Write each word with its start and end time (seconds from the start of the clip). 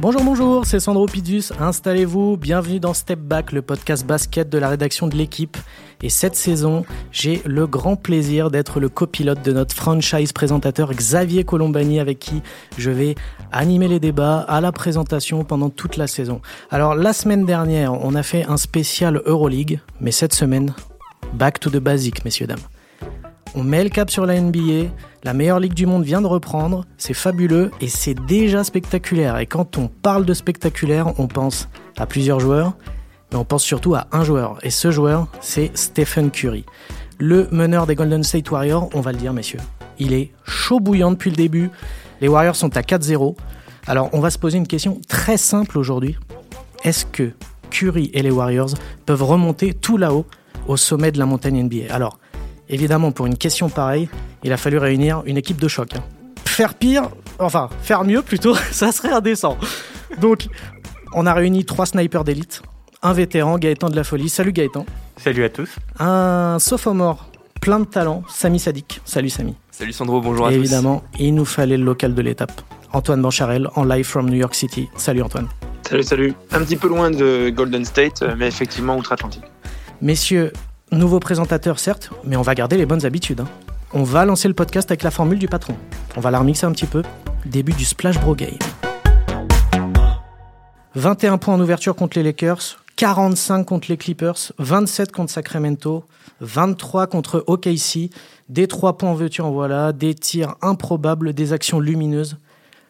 Bonjour, 0.00 0.24
bonjour, 0.24 0.64
c'est 0.64 0.80
Sandro 0.80 1.04
Pidus. 1.04 1.52
Installez-vous, 1.60 2.38
bienvenue 2.38 2.80
dans 2.80 2.94
Step 2.94 3.18
Back, 3.18 3.52
le 3.52 3.60
podcast 3.60 4.06
basket 4.06 4.48
de 4.48 4.56
la 4.56 4.70
rédaction 4.70 5.08
de 5.08 5.14
l'équipe. 5.14 5.58
Et 6.02 6.08
cette 6.08 6.36
saison, 6.36 6.86
j'ai 7.12 7.42
le 7.44 7.66
grand 7.66 7.96
plaisir 7.96 8.50
d'être 8.50 8.80
le 8.80 8.88
copilote 8.88 9.42
de 9.44 9.52
notre 9.52 9.74
franchise 9.74 10.32
présentateur 10.32 10.94
Xavier 10.94 11.44
Colombani 11.44 12.00
avec 12.00 12.18
qui 12.18 12.40
je 12.78 12.90
vais 12.90 13.14
animer 13.52 13.88
les 13.88 14.00
débats 14.00 14.38
à 14.38 14.62
la 14.62 14.72
présentation 14.72 15.44
pendant 15.44 15.68
toute 15.68 15.98
la 15.98 16.06
saison. 16.06 16.40
Alors 16.70 16.94
la 16.94 17.12
semaine 17.12 17.44
dernière, 17.44 17.92
on 17.92 18.14
a 18.14 18.22
fait 18.22 18.46
un 18.46 18.56
spécial 18.56 19.20
Euroleague, 19.26 19.80
mais 20.00 20.12
cette 20.12 20.32
semaine, 20.32 20.72
back 21.34 21.60
to 21.60 21.68
the 21.68 21.76
basic, 21.76 22.24
messieurs, 22.24 22.46
dames. 22.46 22.58
On 23.56 23.64
met 23.64 23.82
le 23.82 23.90
cap 23.90 24.10
sur 24.10 24.26
la 24.26 24.40
NBA, 24.40 24.90
la 25.24 25.34
meilleure 25.34 25.58
ligue 25.58 25.74
du 25.74 25.84
monde 25.84 26.04
vient 26.04 26.20
de 26.20 26.26
reprendre, 26.28 26.84
c'est 26.98 27.14
fabuleux 27.14 27.72
et 27.80 27.88
c'est 27.88 28.14
déjà 28.14 28.62
spectaculaire. 28.62 29.38
Et 29.38 29.46
quand 29.46 29.76
on 29.76 29.88
parle 29.88 30.24
de 30.24 30.34
spectaculaire, 30.34 31.18
on 31.18 31.26
pense 31.26 31.68
à 31.98 32.06
plusieurs 32.06 32.38
joueurs, 32.38 32.76
mais 33.32 33.38
on 33.38 33.44
pense 33.44 33.64
surtout 33.64 33.96
à 33.96 34.06
un 34.12 34.22
joueur. 34.22 34.58
Et 34.62 34.70
ce 34.70 34.92
joueur, 34.92 35.26
c'est 35.40 35.76
Stephen 35.76 36.30
Curry. 36.30 36.64
Le 37.18 37.48
meneur 37.50 37.88
des 37.88 37.96
Golden 37.96 38.22
State 38.22 38.48
Warriors, 38.52 38.88
on 38.94 39.00
va 39.00 39.10
le 39.10 39.18
dire 39.18 39.32
messieurs. 39.32 39.60
Il 39.98 40.12
est 40.12 40.30
chaud 40.44 40.78
bouillant 40.78 41.10
depuis 41.10 41.30
le 41.30 41.36
début. 41.36 41.70
Les 42.20 42.28
Warriors 42.28 42.56
sont 42.56 42.76
à 42.76 42.82
4-0. 42.82 43.34
Alors 43.88 44.10
on 44.12 44.20
va 44.20 44.30
se 44.30 44.38
poser 44.38 44.58
une 44.58 44.68
question 44.68 45.00
très 45.08 45.36
simple 45.36 45.76
aujourd'hui. 45.76 46.16
Est-ce 46.84 47.04
que 47.04 47.32
Curry 47.70 48.12
et 48.14 48.22
les 48.22 48.30
Warriors 48.30 48.74
peuvent 49.06 49.24
remonter 49.24 49.74
tout 49.74 49.96
là-haut 49.96 50.24
au 50.68 50.76
sommet 50.76 51.10
de 51.10 51.18
la 51.18 51.26
montagne 51.26 51.64
NBA 51.64 51.92
Alors, 51.92 52.19
évidemment, 52.70 53.12
pour 53.12 53.26
une 53.26 53.36
question 53.36 53.68
pareille, 53.68 54.08
il 54.42 54.52
a 54.52 54.56
fallu 54.56 54.78
réunir 54.78 55.22
une 55.26 55.36
équipe 55.36 55.60
de 55.60 55.68
choc. 55.68 55.90
Faire 56.46 56.74
pire, 56.74 57.08
enfin, 57.38 57.68
faire 57.82 58.04
mieux 58.04 58.22
plutôt, 58.22 58.54
ça 58.70 58.92
serait 58.92 59.12
indécent. 59.12 59.58
Donc, 60.20 60.46
on 61.14 61.26
a 61.26 61.34
réuni 61.34 61.64
trois 61.64 61.86
snipers 61.86 62.24
d'élite, 62.24 62.62
un 63.02 63.12
vétéran, 63.12 63.58
Gaëtan 63.58 63.90
de 63.90 63.96
la 63.96 64.04
Folie. 64.04 64.28
Salut 64.28 64.52
Gaëtan. 64.52 64.86
Salut 65.16 65.44
à 65.44 65.48
tous. 65.50 65.70
Un 65.98 66.56
sophomore 66.58 67.30
plein 67.60 67.80
de 67.80 67.84
talent, 67.84 68.22
Samy 68.28 68.58
Sadik. 68.58 69.00
Salut 69.04 69.28
Samy. 69.28 69.54
Salut 69.70 69.92
Sandro, 69.92 70.20
bonjour 70.22 70.46
à 70.46 70.50
Et 70.52 70.54
tous. 70.54 70.60
évidemment, 70.60 71.02
il 71.18 71.34
nous 71.34 71.44
fallait 71.44 71.76
le 71.76 71.84
local 71.84 72.14
de 72.14 72.22
l'étape. 72.22 72.62
Antoine 72.92 73.20
Bancharel 73.22 73.68
en 73.76 73.84
live 73.84 74.04
from 74.06 74.28
New 74.30 74.36
York 74.36 74.54
City. 74.54 74.88
Salut 74.96 75.22
Antoine. 75.22 75.46
Salut, 75.88 76.02
salut. 76.02 76.34
Un 76.52 76.60
petit 76.60 76.76
peu 76.76 76.88
loin 76.88 77.10
de 77.10 77.50
Golden 77.50 77.84
State, 77.84 78.22
euh, 78.22 78.34
mais 78.38 78.46
effectivement 78.48 78.96
outre-Atlantique. 78.96 79.42
Messieurs, 80.00 80.52
nouveau 80.92 81.20
présentateur 81.20 81.78
certes, 81.78 82.10
mais 82.24 82.36
on 82.36 82.42
va 82.42 82.54
garder 82.54 82.76
les 82.76 82.86
bonnes 82.86 83.04
habitudes. 83.06 83.40
hein. 83.40 83.48
On 83.92 84.02
va 84.04 84.24
lancer 84.24 84.48
le 84.48 84.54
podcast 84.54 84.90
avec 84.90 85.02
la 85.02 85.10
formule 85.10 85.38
du 85.38 85.48
patron. 85.48 85.76
On 86.16 86.20
va 86.20 86.30
la 86.30 86.38
remixer 86.38 86.66
un 86.66 86.72
petit 86.72 86.86
peu. 86.86 87.02
Début 87.44 87.72
du 87.72 87.84
Splash 87.84 88.20
Bro 88.20 88.34
Game. 88.36 88.58
21 90.94 91.38
points 91.38 91.54
en 91.54 91.60
ouverture 91.60 91.94
contre 91.94 92.18
les 92.18 92.24
Lakers, 92.24 92.82
45 92.96 93.64
contre 93.64 93.88
les 93.88 93.96
Clippers, 93.96 94.52
27 94.58 95.12
contre 95.12 95.32
Sacramento, 95.32 96.04
23 96.40 97.06
contre 97.06 97.44
OKC, 97.46 98.10
des 98.48 98.66
3 98.66 98.98
points 98.98 99.10
en 99.10 99.14
veux-tu 99.14 99.40
en 99.40 99.50
voilà, 99.52 99.92
des 99.92 100.14
tirs 100.14 100.54
improbables, 100.62 101.32
des 101.32 101.52
actions 101.52 101.80
lumineuses. 101.80 102.36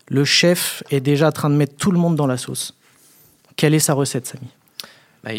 Le 0.09 0.25
chef 0.25 0.83
est 0.91 1.01
déjà 1.01 1.29
en 1.29 1.33
train 1.33 1.51
de 1.51 1.55
mettre 1.55 1.77
tout 1.77 1.93
le 1.93 1.99
monde 1.99 2.17
dans 2.17 2.27
la 2.27 2.37
sauce. 2.37 2.75
Quelle 3.57 3.75
est 3.75 3.79
sa 3.81 3.93
recette, 3.93 4.27
Samy? 4.27 4.49
Bah, 5.23 5.31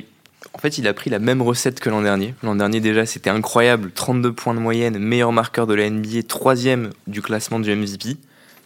en 0.54 0.58
fait, 0.58 0.78
il 0.78 0.88
a 0.88 0.94
pris 0.94 1.10
la 1.10 1.20
même 1.20 1.42
recette 1.42 1.80
que 1.80 1.90
l'an 1.90 2.02
dernier. 2.02 2.36
L'an 2.44 2.56
dernier, 2.56 2.82
déjà, 2.82 3.06
c'était 3.06 3.30
incroyable. 3.30 3.92
32 3.94 4.34
points 4.34 4.54
de 4.54 4.60
moyenne, 4.60 4.98
meilleur 4.98 5.32
marqueur 5.32 5.66
de 5.66 5.74
la 5.74 5.90
NBA, 5.90 6.24
troisième 6.28 6.90
du 7.08 7.22
classement 7.22 7.60
du 7.60 7.74
MVP. 7.74 8.18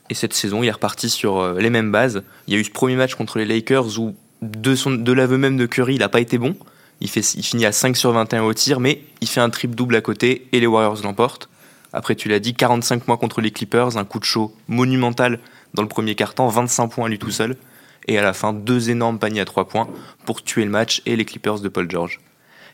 Et 0.09 0.13
cette 0.13 0.33
saison, 0.33 0.63
il 0.63 0.67
est 0.67 0.71
reparti 0.71 1.09
sur 1.09 1.39
euh, 1.39 1.59
les 1.59 1.69
mêmes 1.69 1.91
bases. 1.91 2.23
Il 2.47 2.53
y 2.53 2.57
a 2.57 2.59
eu 2.59 2.63
ce 2.63 2.71
premier 2.71 2.95
match 2.95 3.15
contre 3.15 3.37
les 3.37 3.45
Lakers 3.45 3.99
où, 3.99 4.15
de, 4.41 4.95
de 4.95 5.11
l'aveu 5.11 5.37
même 5.37 5.57
de 5.57 5.65
Curry, 5.65 5.95
il 5.95 5.99
n'a 5.99 6.09
pas 6.09 6.21
été 6.21 6.37
bon. 6.37 6.55
Il, 7.01 7.09
fait, 7.09 7.21
il 7.35 7.43
finit 7.43 7.65
à 7.65 7.71
5 7.71 7.95
sur 7.97 8.11
21 8.11 8.43
au 8.43 8.53
tir, 8.53 8.79
mais 8.79 9.01
il 9.21 9.27
fait 9.27 9.41
un 9.41 9.49
triple-double 9.49 9.95
à 9.95 10.01
côté 10.01 10.47
et 10.51 10.59
les 10.59 10.67
Warriors 10.67 11.01
l'emportent. 11.03 11.49
Après, 11.93 12.15
tu 12.15 12.29
l'as 12.29 12.39
dit, 12.39 12.53
45 12.53 13.03
points 13.03 13.17
contre 13.17 13.41
les 13.41 13.51
Clippers, 13.51 13.97
un 13.97 14.05
coup 14.05 14.19
de 14.19 14.25
chaud 14.25 14.53
monumental 14.67 15.39
dans 15.73 15.81
le 15.81 15.87
premier 15.87 16.15
quart-temps, 16.15 16.47
25 16.47 16.87
points 16.87 17.05
à 17.05 17.09
lui 17.09 17.19
tout 17.19 17.31
seul. 17.31 17.55
Et 18.07 18.17
à 18.17 18.21
la 18.21 18.33
fin, 18.33 18.53
deux 18.53 18.89
énormes 18.89 19.19
paniers 19.19 19.41
à 19.41 19.45
3 19.45 19.67
points 19.67 19.87
pour 20.25 20.43
tuer 20.43 20.63
le 20.63 20.71
match 20.71 21.01
et 21.05 21.15
les 21.15 21.25
Clippers 21.25 21.59
de 21.59 21.69
Paul 21.69 21.89
George. 21.89 22.19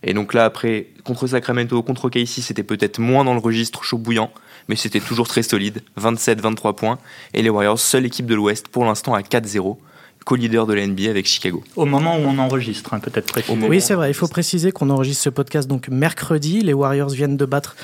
Et 0.03 0.13
donc 0.13 0.33
là, 0.33 0.45
après, 0.45 0.87
contre 1.03 1.27
Sacramento, 1.27 1.81
contre 1.83 2.05
OKC, 2.05 2.27
c'était 2.41 2.63
peut-être 2.63 2.99
moins 2.99 3.23
dans 3.23 3.33
le 3.33 3.39
registre 3.39 3.83
chaud 3.83 3.97
bouillant, 3.97 4.31
mais 4.67 4.75
c'était 4.75 4.99
toujours 4.99 5.27
très 5.27 5.43
solide, 5.43 5.83
27-23 5.99 6.75
points. 6.75 6.97
Et 7.33 7.41
les 7.41 7.49
Warriors, 7.49 7.79
seule 7.79 8.05
équipe 8.05 8.25
de 8.25 8.35
l'Ouest 8.35 8.67
pour 8.67 8.83
l'instant 8.83 9.13
à 9.13 9.21
4-0, 9.21 9.77
co-leader 10.25 10.65
de 10.65 10.73
la 10.73 10.85
NBA 10.87 11.09
avec 11.09 11.27
Chicago. 11.27 11.63
Au 11.75 11.85
moment 11.85 12.17
où 12.17 12.21
on 12.21 12.37
enregistre, 12.39 12.93
hein, 12.93 12.99
peut-être 12.99 13.27
préciser. 13.27 13.67
Oui, 13.67 13.81
c'est 13.81 13.93
vrai. 13.93 14.09
Il 14.09 14.13
faut 14.13 14.27
préciser 14.27 14.71
qu'on 14.71 14.89
enregistre 14.89 15.23
ce 15.23 15.29
podcast 15.29 15.67
donc 15.67 15.87
mercredi. 15.89 16.61
Les 16.61 16.73
Warriors 16.73 17.09
viennent 17.09 17.37
de 17.37 17.45
battre 17.45 17.75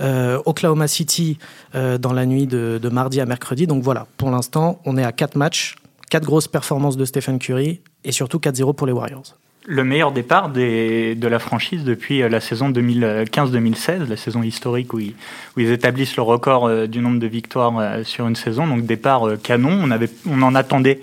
euh, 0.00 0.40
Oklahoma 0.44 0.88
City 0.88 1.38
euh, 1.74 1.98
dans 1.98 2.12
la 2.12 2.26
nuit 2.26 2.46
de, 2.46 2.78
de 2.82 2.88
mardi 2.88 3.20
à 3.20 3.26
mercredi. 3.26 3.66
Donc 3.66 3.82
voilà, 3.82 4.06
pour 4.16 4.30
l'instant, 4.30 4.80
on 4.84 4.96
est 4.96 5.04
à 5.04 5.12
4 5.12 5.36
matchs, 5.36 5.76
4 6.10 6.24
grosses 6.24 6.48
performances 6.48 6.96
de 6.96 7.04
Stephen 7.04 7.38
Curry 7.38 7.80
et 8.04 8.12
surtout 8.12 8.38
4-0 8.38 8.74
pour 8.74 8.86
les 8.86 8.92
Warriors. 8.92 9.36
Le 9.68 9.82
meilleur 9.82 10.12
départ 10.12 10.50
de 10.50 11.26
la 11.26 11.38
franchise 11.40 11.82
depuis 11.82 12.22
euh, 12.22 12.28
la 12.28 12.40
saison 12.40 12.70
2015-2016, 12.70 14.08
la 14.08 14.16
saison 14.16 14.44
historique 14.44 14.92
où 14.92 15.00
ils, 15.00 15.70
établissent 15.70 16.14
le 16.14 16.22
record 16.22 16.66
euh, 16.66 16.86
du 16.86 17.00
nombre 17.00 17.18
de 17.18 17.26
victoires 17.26 17.76
euh, 17.76 18.04
sur 18.04 18.28
une 18.28 18.36
saison. 18.36 18.68
Donc 18.68 18.86
départ 18.86 19.24
canon. 19.42 19.88
On, 20.28 20.42
en 20.42 20.54
attendait 20.54 21.00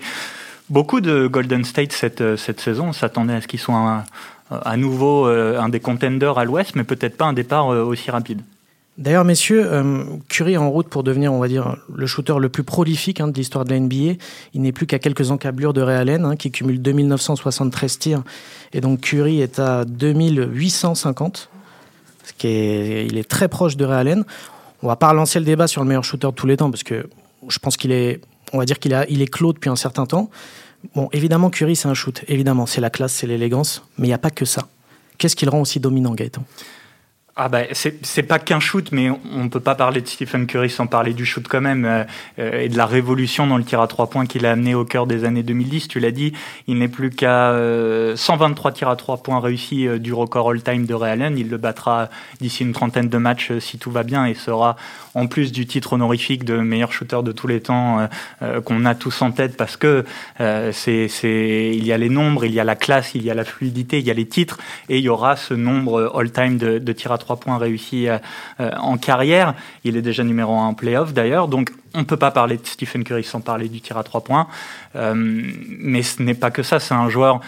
beaucoup 0.70 1.02
de 1.02 1.26
Golden 1.26 1.64
State 1.64 1.92
cette, 1.92 2.36
cette 2.36 2.58
saison. 2.58 2.86
On 2.88 2.92
s'attendait 2.94 3.34
à 3.34 3.42
ce 3.42 3.48
qu'ils 3.48 3.60
soient 3.60 4.04
à 4.50 4.76
nouveau 4.78 5.26
un 5.26 5.68
des 5.68 5.80
contenders 5.80 6.38
à 6.38 6.44
l'Ouest, 6.44 6.74
mais 6.74 6.84
peut-être 6.84 7.18
pas 7.18 7.26
un 7.26 7.32
départ 7.34 7.66
aussi 7.66 8.10
rapide. 8.10 8.40
D'ailleurs, 8.96 9.24
messieurs, 9.24 9.64
euh, 9.66 10.04
Curry 10.28 10.52
est 10.52 10.56
en 10.56 10.70
route 10.70 10.88
pour 10.88 11.02
devenir, 11.02 11.32
on 11.32 11.40
va 11.40 11.48
dire, 11.48 11.76
le 11.92 12.06
shooter 12.06 12.34
le 12.38 12.48
plus 12.48 12.62
prolifique 12.62 13.20
hein, 13.20 13.26
de 13.26 13.34
l'histoire 13.34 13.64
de 13.64 13.70
la 13.70 13.80
NBA. 13.80 14.14
Il 14.54 14.62
n'est 14.62 14.70
plus 14.70 14.86
qu'à 14.86 15.00
quelques 15.00 15.32
encablures 15.32 15.72
de 15.72 15.82
Ray 15.82 15.96
Allen, 15.96 16.24
hein, 16.24 16.36
qui 16.36 16.52
cumule 16.52 16.80
2973 16.80 17.98
tirs. 17.98 18.22
Et 18.72 18.80
donc 18.80 19.00
Curry 19.00 19.40
est 19.40 19.58
à 19.58 19.84
2850, 19.84 21.48
ce 22.24 22.32
qui 22.34 22.46
est, 22.46 23.06
il 23.06 23.18
est 23.18 23.28
très 23.28 23.48
proche 23.48 23.76
de 23.76 23.84
Ray 23.84 23.98
Allen. 23.98 24.24
On 24.82 24.86
va 24.86 24.96
pas 24.96 25.08
relancer 25.08 25.40
le 25.40 25.44
débat 25.44 25.66
sur 25.66 25.82
le 25.82 25.88
meilleur 25.88 26.04
shooter 26.04 26.28
de 26.28 26.32
tous 26.32 26.46
les 26.46 26.56
temps, 26.56 26.70
parce 26.70 26.84
que 26.84 27.08
je 27.48 27.58
pense 27.58 27.76
qu'il 27.76 27.90
est, 27.90 28.20
on 28.52 28.58
va 28.58 28.64
dire 28.64 28.78
qu'il 28.78 28.96
il 29.08 29.22
est 29.22 29.26
clos 29.26 29.52
depuis 29.52 29.70
un 29.70 29.76
certain 29.76 30.06
temps. 30.06 30.30
Bon, 30.94 31.08
évidemment, 31.12 31.50
Curry, 31.50 31.74
c'est 31.74 31.88
un 31.88 31.94
shoot. 31.94 32.22
Évidemment, 32.28 32.66
c'est 32.66 32.80
la 32.80 32.90
classe, 32.90 33.14
c'est 33.14 33.26
l'élégance. 33.26 33.82
Mais 33.98 34.06
il 34.06 34.10
n'y 34.10 34.14
a 34.14 34.18
pas 34.18 34.30
que 34.30 34.44
ça. 34.44 34.68
Qu'est-ce 35.18 35.34
qui 35.34 35.46
le 35.46 35.50
rend 35.50 35.60
aussi 35.60 35.80
dominant, 35.80 36.14
Gaëtan? 36.14 36.44
Ah 37.36 37.48
bah, 37.48 37.62
c'est 37.72 38.22
pas 38.22 38.38
qu'un 38.38 38.60
shoot, 38.60 38.92
mais 38.92 39.10
on 39.10 39.48
peut 39.48 39.58
pas 39.58 39.74
parler 39.74 40.00
de 40.00 40.06
Stephen 40.06 40.46
Curry 40.46 40.70
sans 40.70 40.86
parler 40.86 41.14
du 41.14 41.26
shoot 41.26 41.44
quand 41.48 41.60
même, 41.60 41.84
euh, 41.84 42.04
euh, 42.38 42.60
et 42.60 42.68
de 42.68 42.76
la 42.76 42.86
révolution 42.86 43.48
dans 43.48 43.56
le 43.56 43.64
tir 43.64 43.80
à 43.80 43.88
trois 43.88 44.08
points 44.08 44.24
qu'il 44.24 44.46
a 44.46 44.52
amené 44.52 44.76
au 44.76 44.84
cœur 44.84 45.08
des 45.08 45.24
années 45.24 45.42
2010. 45.42 45.88
Tu 45.88 45.98
l'as 45.98 46.12
dit, 46.12 46.32
il 46.68 46.78
n'est 46.78 46.86
plus 46.86 47.10
qu'à 47.10 47.50
euh, 47.50 48.14
123 48.14 48.70
tirs 48.70 48.88
à 48.88 48.94
trois 48.94 49.16
points 49.16 49.40
réussis 49.40 49.88
euh, 49.88 49.98
du 49.98 50.12
record 50.12 50.50
all-time 50.50 50.86
de 50.86 50.94
Ray 50.94 51.10
Allen. 51.10 51.36
Il 51.36 51.50
le 51.50 51.56
battra 51.56 52.08
d'ici 52.40 52.62
une 52.62 52.72
trentaine 52.72 53.08
de 53.08 53.18
matchs 53.18 53.50
euh, 53.50 53.58
si 53.58 53.78
tout 53.78 53.90
va 53.90 54.04
bien, 54.04 54.26
et 54.26 54.34
sera 54.34 54.76
en 55.16 55.26
plus 55.26 55.50
du 55.50 55.66
titre 55.66 55.94
honorifique 55.94 56.44
de 56.44 56.58
meilleur 56.58 56.92
shooter 56.92 57.24
de 57.24 57.32
tous 57.32 57.46
les 57.46 57.60
temps 57.60 58.08
qu'on 58.64 58.84
a 58.84 58.96
tous 58.96 59.22
en 59.22 59.30
tête, 59.30 59.56
parce 59.56 59.76
que 59.76 60.04
c'est, 60.72 61.72
il 61.72 61.86
y 61.86 61.92
a 61.92 61.98
les 61.98 62.08
nombres, 62.08 62.44
il 62.44 62.52
y 62.52 62.58
a 62.58 62.64
la 62.64 62.74
classe, 62.74 63.14
il 63.14 63.22
y 63.22 63.30
a 63.30 63.34
la 63.34 63.44
fluidité, 63.44 64.00
il 64.00 64.04
y 64.04 64.10
a 64.10 64.14
les 64.14 64.26
titres, 64.26 64.58
et 64.88 64.98
il 64.98 65.04
y 65.04 65.08
aura 65.08 65.36
ce 65.36 65.54
nombre 65.54 66.12
all-time 66.16 66.58
de, 66.58 66.80
de 66.80 66.92
tirs 66.92 67.12
à 67.12 67.18
trois 67.18 67.23
points 67.32 67.58
réussis 67.58 68.08
euh, 68.08 68.18
euh, 68.60 68.70
en 68.78 68.96
carrière. 68.96 69.54
Il 69.84 69.96
est 69.96 70.02
déjà 70.02 70.24
numéro 70.24 70.54
un 70.54 70.66
en 70.66 70.74
playoff 70.74 71.12
d'ailleurs, 71.12 71.48
donc 71.48 71.70
on 71.96 72.00
ne 72.00 72.04
peut 72.04 72.16
pas 72.16 72.32
parler 72.32 72.56
de 72.56 72.66
Stephen 72.66 73.04
Curry 73.04 73.22
sans 73.22 73.40
parler 73.40 73.68
du 73.68 73.80
tir 73.80 73.96
à 73.96 74.02
trois 74.02 74.22
points. 74.22 74.48
Euh, 74.96 75.14
mais 75.16 76.02
ce 76.02 76.22
n'est 76.22 76.34
pas 76.34 76.50
que 76.50 76.64
ça, 76.64 76.80
c'est 76.80 76.94
un 76.94 77.08
joueur 77.08 77.40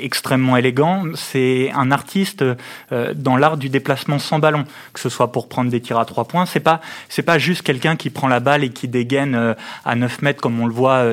extrêmement 0.00 0.56
élégant, 0.56 1.04
c'est 1.14 1.70
un 1.74 1.90
artiste 1.90 2.44
dans 2.90 3.36
l'art 3.36 3.56
du 3.56 3.68
déplacement 3.68 4.18
sans 4.18 4.38
ballon, 4.38 4.64
que 4.92 5.00
ce 5.00 5.08
soit 5.08 5.32
pour 5.32 5.48
prendre 5.48 5.70
des 5.70 5.80
tirs 5.80 5.98
à 5.98 6.04
trois 6.04 6.24
points. 6.24 6.46
C'est 6.46 6.60
pas 6.60 6.80
c'est 7.08 7.22
pas 7.22 7.38
juste 7.38 7.62
quelqu'un 7.62 7.96
qui 7.96 8.10
prend 8.10 8.28
la 8.28 8.40
balle 8.40 8.64
et 8.64 8.70
qui 8.70 8.88
dégaine 8.88 9.54
à 9.84 9.94
9 9.94 10.22
mètres 10.22 10.40
comme 10.40 10.60
on 10.60 10.66
le 10.66 10.72
voit 10.72 11.04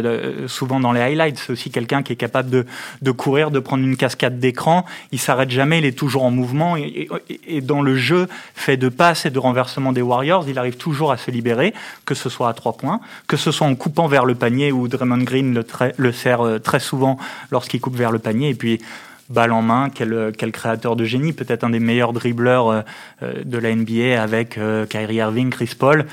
souvent 0.48 0.80
dans 0.80 0.92
les 0.92 1.02
highlights. 1.02 1.38
C'est 1.38 1.54
aussi 1.54 1.72
quelqu'un 1.72 2.04
qui 2.04 2.14
est 2.14 2.18
capable 2.18 2.50
de, 2.50 2.66
de 3.02 3.12
courir, 3.12 3.52
de 3.52 3.60
prendre 3.60 3.84
une 3.84 3.98
cascade 3.98 4.40
d'écran. 4.40 4.86
Il 5.12 5.20
s'arrête 5.20 5.52
jamais, 5.52 5.80
il 5.80 5.86
est 5.86 5.98
toujours 5.98 6.24
en 6.24 6.32
mouvement 6.32 6.76
et 6.78 7.62
dans 7.62 7.82
le 7.82 7.93
jeu 7.96 8.28
fait 8.56 8.78
de 8.78 8.90
passes 8.90 9.26
et 9.26 9.30
de 9.30 9.40
renversement 9.40 9.92
des 9.92 10.02
Warriors, 10.02 10.46
il 10.48 10.60
arrive 10.60 10.78
toujours 10.78 11.12
à 11.12 11.18
se 11.18 11.32
libérer, 11.32 11.74
que 12.06 12.16
ce 12.16 12.30
soit 12.30 12.50
à 12.50 12.54
trois 12.54 12.74
points, 12.74 13.00
que 13.28 13.38
ce 13.38 13.52
soit 13.52 13.68
en 13.68 13.76
coupant 13.76 14.08
vers 14.08 14.26
le 14.26 14.36
panier 14.36 14.72
où 14.72 14.88
Draymond 14.88 15.24
Green 15.24 15.54
le, 15.54 15.66
le 15.98 16.12
sert 16.12 16.46
euh, 16.46 16.60
très 16.60 16.80
souvent 16.80 17.18
lorsqu'il 17.52 17.82
coupe 17.82 17.96
vers 17.96 18.12
le 18.12 18.20
panier. 18.20 18.50
Et 18.50 18.56
puis 18.56 18.82
balle 19.30 19.52
en 19.52 19.62
main, 19.62 19.90
quel, 19.94 20.32
quel 20.38 20.52
créateur 20.52 20.96
de 20.96 21.06
génie, 21.06 21.34
peut-être 21.34 21.64
un 21.64 21.70
des 21.70 21.80
meilleurs 21.80 22.14
dribbleurs 22.14 22.84
de 23.22 23.58
la 23.58 23.74
NBA 23.74 24.22
avec 24.22 24.60
Kyrie 24.90 25.16
Irving, 25.16 25.50
Chris 25.50 25.72
Paul, 25.78 26.06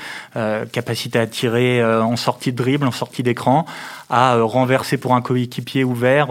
capacité 0.71 1.19
à 1.19 1.27
tirer 1.27 1.83
en 1.83 2.15
sortie 2.15 2.51
de 2.51 2.57
dribble, 2.57 2.87
en 2.87 2.91
sortie 2.91 3.21
d'écran, 3.21 3.65
à 4.09 4.37
renverser 4.41 4.97
pour 4.97 5.13
un 5.13 5.21
coéquipier 5.21 5.83
ouvert 5.83 6.29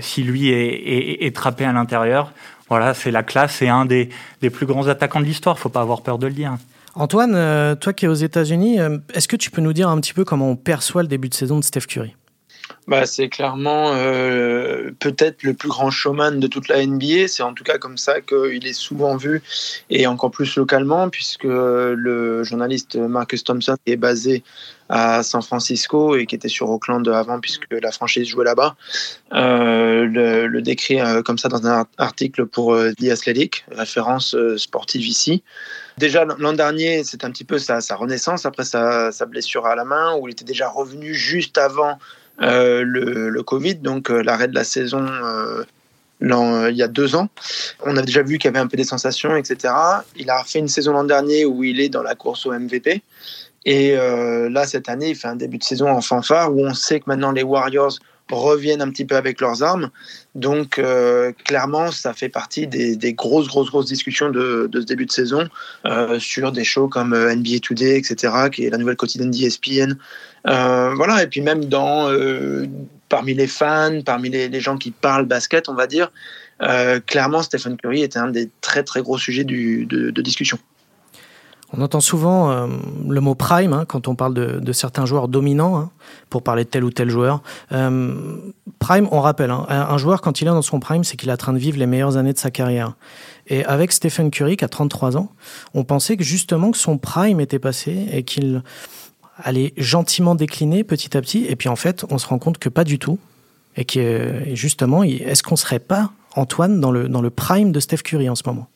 si 0.00 0.22
lui 0.22 0.50
est, 0.50 1.24
est, 1.24 1.34
trappé 1.34 1.64
à 1.64 1.72
l'intérieur. 1.72 2.32
Voilà, 2.68 2.94
c'est 2.94 3.10
la 3.10 3.22
classe, 3.22 3.54
c'est 3.56 3.68
un 3.68 3.86
des, 3.86 4.10
des 4.40 4.50
plus 4.50 4.66
grands 4.66 4.88
attaquants 4.88 5.20
de 5.20 5.24
l'histoire, 5.24 5.58
faut 5.58 5.68
pas 5.68 5.80
avoir 5.80 6.02
peur 6.02 6.18
de 6.18 6.26
le 6.26 6.32
dire. 6.32 6.56
Antoine, 6.94 7.34
euh, 7.34 7.74
toi 7.74 7.92
qui 7.92 8.06
es 8.06 8.08
aux 8.08 8.14
États-Unis, 8.14 8.80
euh, 8.80 8.98
est-ce 9.14 9.28
que 9.28 9.36
tu 9.36 9.50
peux 9.50 9.60
nous 9.60 9.72
dire 9.72 9.88
un 9.88 10.00
petit 10.00 10.12
peu 10.12 10.24
comment 10.24 10.50
on 10.50 10.56
perçoit 10.56 11.02
le 11.02 11.08
début 11.08 11.28
de 11.28 11.34
saison 11.34 11.58
de 11.58 11.64
Steph 11.64 11.86
Curry? 11.88 12.14
Bah, 12.88 13.04
c'est 13.04 13.28
clairement 13.28 13.92
euh, 13.92 14.90
peut-être 14.98 15.42
le 15.42 15.52
plus 15.52 15.68
grand 15.68 15.90
showman 15.90 16.40
de 16.40 16.46
toute 16.46 16.68
la 16.68 16.84
NBA. 16.84 17.28
C'est 17.28 17.42
en 17.42 17.52
tout 17.52 17.62
cas 17.62 17.76
comme 17.76 17.98
ça 17.98 18.22
qu'il 18.22 18.66
est 18.66 18.72
souvent 18.72 19.14
vu 19.16 19.42
et 19.90 20.06
encore 20.06 20.30
plus 20.30 20.56
localement, 20.56 21.10
puisque 21.10 21.44
le 21.44 22.42
journaliste 22.44 22.96
Marcus 22.96 23.44
Thompson 23.44 23.76
est 23.84 23.96
basé 23.96 24.42
à 24.88 25.22
San 25.22 25.42
Francisco 25.42 26.16
et 26.16 26.24
qui 26.24 26.34
était 26.34 26.48
sur 26.48 26.70
Oakland 26.70 27.06
avant, 27.08 27.40
puisque 27.40 27.66
la 27.70 27.92
franchise 27.92 28.26
jouait 28.26 28.46
là-bas, 28.46 28.74
euh, 29.34 30.06
le, 30.48 30.62
décrit 30.62 30.98
comme 31.26 31.36
ça 31.36 31.50
dans 31.50 31.66
un 31.66 31.86
article 31.98 32.46
pour 32.46 32.74
The 32.74 33.10
Athletic, 33.10 33.66
référence 33.70 34.34
sportive 34.56 35.06
ici. 35.06 35.42
Déjà 35.98 36.24
l'an 36.24 36.54
dernier, 36.54 37.04
c'est 37.04 37.24
un 37.24 37.30
petit 37.30 37.44
peu 37.44 37.58
sa, 37.58 37.82
sa 37.82 37.96
renaissance 37.96 38.46
après 38.46 38.64
sa, 38.64 39.10
blessure 39.26 39.66
à 39.66 39.74
la 39.74 39.84
main, 39.84 40.16
où 40.16 40.26
il 40.26 40.32
était 40.32 40.44
déjà 40.44 40.70
revenu 40.70 41.12
juste 41.12 41.58
avant 41.58 41.90
euh, 41.92 42.27
le, 42.38 43.28
le, 43.28 43.42
Covid, 43.42 43.76
donc 43.76 44.10
euh, 44.10 44.22
l'arrêt 44.22 44.48
de 44.48 44.54
la 44.54 44.64
saison 44.64 45.04
euh, 45.06 45.64
il 46.20 46.76
y 46.76 46.82
a 46.82 46.88
deux 46.88 47.14
ans. 47.14 47.28
On 47.84 47.96
a 47.96 48.02
déjà 48.02 48.22
vu 48.22 48.38
qu'il 48.38 48.46
y 48.46 48.48
avait 48.48 48.58
un 48.58 48.66
peu 48.66 48.76
des 48.76 48.84
sensations, 48.84 49.36
etc. 49.36 49.72
Il 50.16 50.30
a 50.30 50.42
fait 50.44 50.58
une 50.58 50.68
saison 50.68 50.92
l'an 50.92 51.04
dernier 51.04 51.44
où 51.44 51.62
il 51.62 51.80
est 51.80 51.88
dans 51.88 52.02
la 52.02 52.16
course 52.16 52.44
au 52.46 52.52
MVP. 52.52 53.02
Et 53.64 53.94
là, 53.94 54.66
cette 54.66 54.88
année, 54.88 55.10
il 55.10 55.14
fait 55.14 55.28
un 55.28 55.36
début 55.36 55.58
de 55.58 55.62
saison 55.62 55.88
en 55.88 56.00
fanfare 56.00 56.52
où 56.52 56.66
on 56.66 56.74
sait 56.74 56.98
que 56.98 57.04
maintenant 57.06 57.30
les 57.30 57.44
Warriors 57.44 57.98
reviennent 58.30 58.82
un 58.82 58.90
petit 58.90 59.04
peu 59.04 59.16
avec 59.16 59.40
leurs 59.40 59.62
armes. 59.62 59.90
Donc, 60.34 60.78
euh, 60.78 61.32
clairement, 61.44 61.90
ça 61.90 62.12
fait 62.12 62.28
partie 62.28 62.66
des, 62.66 63.12
grosses, 63.12 63.48
grosses, 63.48 63.70
grosses 63.70 63.86
discussions 63.86 64.30
de, 64.30 64.70
ce 64.72 64.80
début 64.80 65.06
de 65.06 65.12
saison 65.12 65.48
euh, 65.86 66.18
sur 66.18 66.52
des 66.52 66.64
shows 66.64 66.88
comme 66.88 67.12
euh, 67.12 67.34
NBA 67.34 67.60
Today, 67.62 67.98
etc., 67.98 68.34
qui 68.52 68.64
est 68.64 68.70
la 68.70 68.78
nouvelle 68.78 68.96
quotidienne 68.96 69.30
d'ESPN. 69.30 69.94
voilà, 70.44 71.22
et 71.22 71.26
puis 71.26 71.40
même 71.40 71.64
dans, 71.64 72.10
parmi 73.08 73.34
les 73.34 73.46
fans, 73.46 74.00
parmi 74.04 74.28
les, 74.28 74.60
gens 74.60 74.76
qui 74.76 74.90
parlent 74.90 75.26
basket, 75.26 75.68
on 75.68 75.74
va 75.74 75.86
dire, 75.86 76.12
clairement, 77.06 77.42
Stephen 77.42 77.76
Curry 77.76 78.02
était 78.02 78.18
un 78.18 78.30
des 78.30 78.48
très, 78.60 78.82
très 78.82 79.02
gros 79.02 79.18
sujets 79.18 79.44
de 79.44 80.20
discussion. 80.20 80.58
On 81.72 81.82
entend 81.82 82.00
souvent 82.00 82.50
euh, 82.50 82.66
le 83.08 83.20
mot 83.20 83.34
prime 83.34 83.74
hein, 83.74 83.84
quand 83.86 84.08
on 84.08 84.14
parle 84.14 84.32
de, 84.32 84.72
certains 84.72 85.04
joueurs 85.04 85.28
dominants, 85.28 85.76
hein, 85.76 85.90
pour 86.30 86.42
parler 86.42 86.64
de 86.64 86.68
tel 86.70 86.82
ou 86.82 86.90
tel 86.90 87.10
joueur. 87.10 87.42
Euh, 87.72 88.36
prime, 88.78 89.06
on 89.10 89.20
rappelle, 89.20 89.50
hein, 89.50 89.66
un 89.68 89.98
joueur 89.98 90.22
quand 90.22 90.40
il 90.40 90.48
est 90.48 90.50
dans 90.50 90.62
son 90.62 90.80
prime, 90.80 91.04
c'est 91.04 91.16
qu'il 91.16 91.28
est 91.28 91.32
en 91.32 91.36
train 91.36 91.52
de 91.52 91.58
vivre 91.58 91.78
les 91.78 91.86
meilleures 91.86 92.16
années 92.16 92.32
de 92.32 92.38
sa 92.38 92.50
carrière. 92.50 92.94
Et 93.48 93.64
avec 93.64 93.92
Stephen 93.92 94.30
Curry, 94.30 94.56
qui 94.56 94.64
a 94.64 94.68
33 94.68 95.18
ans, 95.18 95.30
on 95.74 95.84
pensait 95.84 96.16
que 96.16 96.24
justement 96.24 96.70
que 96.70 96.78
son 96.78 96.96
prime 96.96 97.40
était 97.40 97.58
passé 97.58 98.06
et 98.12 98.22
qu'il 98.22 98.62
allait 99.42 99.74
gentiment 99.76 100.34
décliner 100.34 100.84
petit 100.84 101.16
à 101.16 101.20
petit. 101.20 101.44
Et 101.48 101.56
puis 101.56 101.68
en 101.68 101.76
fait, 101.76 102.04
on 102.10 102.18
se 102.18 102.26
rend 102.26 102.38
compte 102.38 102.58
que 102.58 102.68
pas 102.68 102.84
du 102.84 102.98
tout. 102.98 103.18
Et 103.76 103.84
que 103.84 104.42
justement, 104.54 105.04
est-ce 105.04 105.42
qu'on 105.42 105.54
serait 105.54 105.78
pas, 105.78 106.10
Antoine, 106.34 106.80
dans 106.80 106.90
le, 106.90 107.08
dans 107.08 107.20
le 107.20 107.30
prime 107.30 107.70
de 107.70 107.78
Steph 107.78 107.98
Curry 107.98 108.28
en 108.28 108.34
ce 108.34 108.42
moment? 108.44 108.68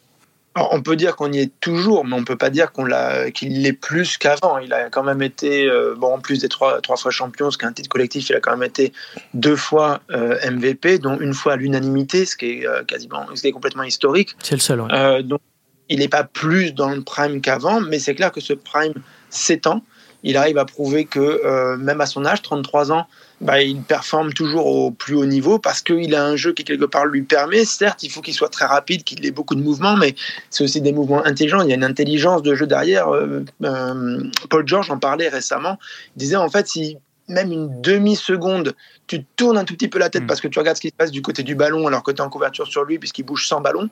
On 0.54 0.82
peut 0.82 0.96
dire 0.96 1.16
qu'on 1.16 1.32
y 1.32 1.38
est 1.38 1.52
toujours, 1.60 2.04
mais 2.04 2.14
on 2.14 2.24
peut 2.24 2.36
pas 2.36 2.50
dire 2.50 2.72
qu'on 2.72 2.84
l'a, 2.84 3.30
qu'il 3.30 3.62
l'est 3.62 3.72
plus 3.72 4.18
qu'avant. 4.18 4.58
Il 4.58 4.72
a 4.72 4.90
quand 4.90 5.02
même 5.02 5.22
été, 5.22 5.66
euh, 5.66 5.94
bon, 5.96 6.14
en 6.14 6.18
plus 6.18 6.40
des 6.40 6.48
trois, 6.48 6.80
trois 6.80 6.96
fois 6.96 7.10
champion, 7.10 7.50
ce 7.50 7.58
qui 7.58 7.64
est 7.64 7.68
un 7.68 7.72
titre 7.72 7.88
collectif, 7.88 8.28
il 8.28 8.36
a 8.36 8.40
quand 8.40 8.50
même 8.52 8.68
été 8.68 8.92
deux 9.34 9.56
fois 9.56 10.00
euh, 10.10 10.38
MVP, 10.50 10.98
dont 10.98 11.18
une 11.18 11.32
fois 11.32 11.54
à 11.54 11.56
l'unanimité, 11.56 12.26
ce 12.26 12.36
qui 12.36 12.46
est 12.46 12.66
euh, 12.66 12.84
quasiment, 12.84 13.26
ce 13.34 13.40
qui 13.40 13.48
est 13.48 13.52
complètement 13.52 13.84
historique. 13.84 14.36
C'est 14.42 14.54
le 14.54 14.60
seul. 14.60 14.86
donc, 15.24 15.40
il 15.88 15.98
n'est 15.98 16.08
pas 16.08 16.24
plus 16.24 16.72
dans 16.72 16.90
le 16.90 17.02
prime 17.02 17.40
qu'avant, 17.40 17.80
mais 17.80 17.98
c'est 17.98 18.14
clair 18.14 18.32
que 18.32 18.40
ce 18.40 18.52
prime 18.52 18.94
s'étend. 19.30 19.82
Il 20.22 20.36
arrive 20.36 20.58
à 20.58 20.64
prouver 20.64 21.04
que 21.04 21.76
même 21.76 22.00
à 22.00 22.06
son 22.06 22.24
âge, 22.24 22.42
33 22.42 22.92
ans, 22.92 23.06
bah, 23.42 23.60
il 23.60 23.82
performe 23.82 24.32
toujours 24.32 24.66
au 24.66 24.92
plus 24.92 25.16
haut 25.16 25.26
niveau 25.26 25.58
parce 25.58 25.82
qu'il 25.82 26.14
a 26.14 26.24
un 26.24 26.36
jeu 26.36 26.52
qui 26.52 26.62
quelque 26.62 26.84
part 26.84 27.06
lui 27.06 27.22
permet. 27.22 27.64
Certes, 27.64 28.04
il 28.04 28.10
faut 28.10 28.20
qu'il 28.20 28.34
soit 28.34 28.48
très 28.48 28.66
rapide, 28.66 29.02
qu'il 29.02 29.26
ait 29.26 29.32
beaucoup 29.32 29.56
de 29.56 29.60
mouvements, 29.60 29.96
mais 29.96 30.14
c'est 30.48 30.62
aussi 30.62 30.80
des 30.80 30.92
mouvements 30.92 31.24
intelligents. 31.24 31.60
Il 31.62 31.68
y 31.68 31.72
a 31.72 31.74
une 31.74 31.82
intelligence 31.82 32.42
de 32.42 32.54
jeu 32.54 32.68
derrière. 32.68 33.08
Euh, 33.08 33.44
euh, 33.64 34.22
Paul 34.48 34.66
George 34.66 34.92
en 34.92 34.98
parlait 34.98 35.28
récemment. 35.28 35.76
Il 36.16 36.20
disait 36.20 36.36
en 36.36 36.48
fait, 36.48 36.68
si 36.68 36.98
même 37.26 37.50
une 37.50 37.80
demi-seconde, 37.80 38.74
tu 39.08 39.24
tournes 39.36 39.58
un 39.58 39.64
tout 39.64 39.74
petit 39.74 39.88
peu 39.88 39.98
la 39.98 40.08
tête 40.08 40.22
mm. 40.22 40.26
parce 40.28 40.40
que 40.40 40.46
tu 40.46 40.60
regardes 40.60 40.76
ce 40.76 40.82
qui 40.82 40.90
se 40.90 40.94
passe 40.94 41.10
du 41.10 41.22
côté 41.22 41.42
du 41.42 41.56
ballon 41.56 41.88
alors 41.88 42.04
que 42.04 42.12
tu 42.12 42.18
es 42.18 42.20
en 42.20 42.30
couverture 42.30 42.68
sur 42.68 42.84
lui 42.84 43.00
puisqu'il 43.00 43.24
bouge 43.24 43.48
sans 43.48 43.60
ballon, 43.60 43.90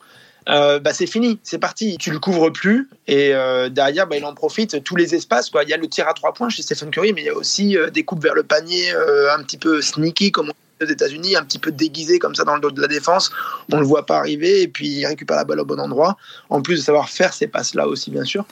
euh, 0.48 0.78
bah, 0.78 0.92
c'est 0.92 1.06
fini, 1.06 1.38
c'est 1.42 1.58
parti. 1.58 1.96
Tu 1.98 2.10
le 2.10 2.18
couvres 2.18 2.50
plus 2.50 2.88
et 3.06 3.34
euh, 3.34 3.68
derrière, 3.68 4.06
bah, 4.06 4.16
il 4.16 4.24
en 4.24 4.34
profite 4.34 4.82
tous 4.82 4.96
les 4.96 5.14
espaces. 5.14 5.50
Quoi. 5.50 5.64
Il 5.64 5.68
y 5.68 5.72
a 5.72 5.76
le 5.76 5.88
tir 5.88 6.08
à 6.08 6.14
trois 6.14 6.32
points 6.32 6.48
chez 6.48 6.62
Stephen 6.62 6.90
Curry, 6.90 7.12
mais 7.12 7.22
il 7.22 7.26
y 7.26 7.30
a 7.30 7.34
aussi 7.34 7.76
euh, 7.76 7.90
des 7.90 8.04
coupes 8.04 8.22
vers 8.22 8.34
le 8.34 8.42
panier 8.42 8.90
un 8.90 9.42
petit 9.42 9.58
peu 9.58 9.82
sneaky, 9.82 10.32
comme 10.32 10.48
on 10.48 10.52
dit 10.52 10.90
aux 10.90 10.92
États-Unis, 10.92 11.36
un 11.36 11.44
petit 11.44 11.58
peu 11.58 11.70
déguisé 11.70 12.18
comme 12.18 12.34
ça 12.34 12.44
dans 12.44 12.54
le 12.54 12.60
dos 12.60 12.70
de 12.70 12.80
la 12.80 12.88
défense. 12.88 13.30
On 13.72 13.78
le 13.78 13.86
voit 13.86 14.06
pas 14.06 14.18
arriver 14.18 14.62
et 14.62 14.68
puis 14.68 14.88
il 14.88 15.06
récupère 15.06 15.36
la 15.36 15.44
balle 15.44 15.60
au 15.60 15.64
bon 15.64 15.78
endroit. 15.78 16.16
En 16.48 16.62
plus 16.62 16.76
de 16.76 16.82
savoir 16.82 17.08
faire 17.08 17.32
ces 17.32 17.46
passes-là 17.46 17.86
aussi, 17.86 18.10
bien 18.10 18.24
sûr, 18.24 18.44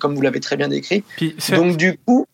comme 0.00 0.14
vous 0.14 0.22
l'avez 0.22 0.40
très 0.40 0.56
bien 0.56 0.68
décrit. 0.68 1.04
Donc 1.50 1.76
du 1.76 1.98
coup, 2.04 2.26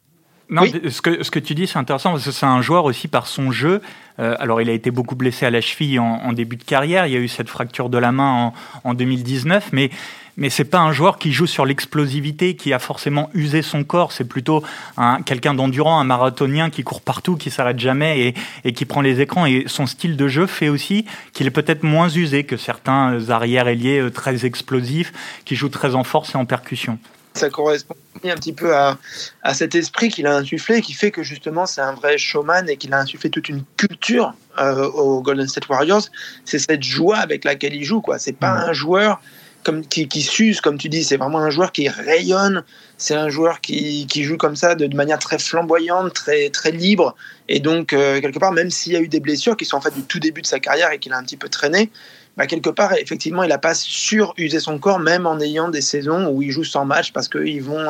non, 0.50 0.64
ce, 0.88 1.00
que, 1.00 1.22
ce 1.22 1.30
que 1.30 1.38
tu 1.38 1.54
dis, 1.54 1.66
c'est 1.66 1.78
intéressant 1.78 2.10
parce 2.10 2.24
que 2.24 2.32
c'est 2.32 2.46
un 2.46 2.60
joueur 2.60 2.84
aussi 2.84 3.08
par 3.08 3.26
son 3.26 3.52
jeu. 3.52 3.80
Euh, 4.18 4.34
alors, 4.38 4.60
il 4.60 4.68
a 4.68 4.72
été 4.72 4.90
beaucoup 4.90 5.14
blessé 5.14 5.46
à 5.46 5.50
la 5.50 5.60
cheville 5.60 5.98
en, 5.98 6.32
début 6.32 6.56
de 6.56 6.64
carrière. 6.64 7.06
Il 7.06 7.12
y 7.12 7.16
a 7.16 7.20
eu 7.20 7.28
cette 7.28 7.48
fracture 7.48 7.88
de 7.88 7.98
la 7.98 8.12
main 8.12 8.52
en, 8.84 8.90
en 8.90 8.94
2019, 8.94 9.70
mais 9.72 9.90
mais 10.36 10.48
c'est 10.48 10.64
pas 10.64 10.78
un 10.78 10.90
joueur 10.90 11.18
qui 11.18 11.32
joue 11.32 11.46
sur 11.46 11.66
l'explosivité, 11.66 12.56
qui 12.56 12.72
a 12.72 12.78
forcément 12.78 13.28
usé 13.34 13.60
son 13.60 13.84
corps. 13.84 14.10
C'est 14.10 14.24
plutôt 14.24 14.62
un, 14.96 15.20
quelqu'un 15.20 15.52
d'endurant, 15.52 16.00
un 16.00 16.04
marathonien 16.04 16.70
qui 16.70 16.82
court 16.82 17.02
partout, 17.02 17.36
qui 17.36 17.50
s'arrête 17.50 17.78
jamais 17.78 18.20
et, 18.20 18.34
et, 18.64 18.72
qui 18.72 18.86
prend 18.86 19.02
les 19.02 19.20
écrans. 19.20 19.44
Et 19.44 19.64
son 19.66 19.86
style 19.86 20.16
de 20.16 20.28
jeu 20.28 20.46
fait 20.46 20.70
aussi 20.70 21.04
qu'il 21.34 21.46
est 21.46 21.50
peut-être 21.50 21.82
moins 21.82 22.08
usé 22.08 22.44
que 22.44 22.56
certains 22.56 23.28
arrières 23.28 23.68
ailiers 23.68 24.00
euh, 24.00 24.10
très 24.10 24.46
explosifs 24.46 25.12
qui 25.44 25.56
jouent 25.56 25.68
très 25.68 25.94
en 25.94 26.04
force 26.04 26.34
et 26.34 26.38
en 26.38 26.46
percussion 26.46 26.98
ça 27.40 27.50
correspond 27.50 27.94
un 28.24 28.34
petit 28.34 28.52
peu 28.52 28.74
à, 28.74 28.98
à 29.42 29.54
cet 29.54 29.74
esprit 29.74 30.08
qu'il 30.08 30.26
a 30.26 30.36
insufflé, 30.36 30.82
qui 30.82 30.92
fait 30.92 31.10
que 31.10 31.22
justement 31.22 31.66
c'est 31.66 31.80
un 31.80 31.92
vrai 31.92 32.18
showman 32.18 32.68
et 32.68 32.76
qu'il 32.76 32.92
a 32.92 32.98
insufflé 32.98 33.30
toute 33.30 33.48
une 33.48 33.64
culture 33.76 34.34
euh, 34.58 34.86
aux 34.88 35.22
Golden 35.22 35.48
State 35.48 35.68
Warriors. 35.68 36.02
C'est 36.44 36.58
cette 36.58 36.82
joie 36.82 37.18
avec 37.18 37.44
laquelle 37.44 37.74
il 37.74 37.84
joue. 37.84 38.00
quoi. 38.00 38.18
C'est 38.18 38.36
pas 38.36 38.50
un 38.50 38.72
joueur 38.72 39.20
comme, 39.62 39.86
qui, 39.86 40.08
qui 40.08 40.22
s'use, 40.22 40.60
comme 40.60 40.78
tu 40.78 40.88
dis, 40.88 41.04
c'est 41.04 41.16
vraiment 41.16 41.38
un 41.38 41.50
joueur 41.50 41.72
qui 41.72 41.88
rayonne. 41.88 42.64
C'est 42.96 43.14
un 43.14 43.28
joueur 43.28 43.60
qui, 43.60 44.06
qui, 44.06 44.24
joue 44.24 44.36
comme 44.36 44.56
ça 44.56 44.74
de, 44.74 44.94
manière 44.94 45.18
très 45.18 45.38
flamboyante, 45.38 46.12
très, 46.14 46.50
très 46.50 46.70
libre. 46.72 47.14
Et 47.48 47.60
donc, 47.60 47.92
euh, 47.92 48.20
quelque 48.20 48.38
part, 48.38 48.52
même 48.52 48.70
s'il 48.70 48.92
y 48.92 48.96
a 48.96 49.00
eu 49.00 49.08
des 49.08 49.20
blessures 49.20 49.56
qui 49.56 49.64
sont 49.64 49.76
en 49.76 49.80
fait 49.80 49.94
du 49.94 50.02
tout 50.02 50.18
début 50.18 50.42
de 50.42 50.46
sa 50.46 50.60
carrière 50.60 50.90
et 50.92 50.98
qu'il 50.98 51.12
a 51.12 51.16
un 51.16 51.22
petit 51.22 51.36
peu 51.36 51.48
traîné, 51.48 51.90
bah, 52.36 52.46
quelque 52.46 52.70
part, 52.70 52.94
effectivement, 52.94 53.42
il 53.42 53.48
n'a 53.48 53.58
pas 53.58 53.74
surusé 53.74 54.60
son 54.60 54.78
corps, 54.78 54.98
même 54.98 55.26
en 55.26 55.40
ayant 55.40 55.68
des 55.68 55.80
saisons 55.80 56.28
où 56.28 56.42
il 56.42 56.50
joue 56.50 56.64
100 56.64 56.84
matchs 56.84 57.12
parce 57.12 57.28
qu'ils 57.28 57.62
vont 57.62 57.86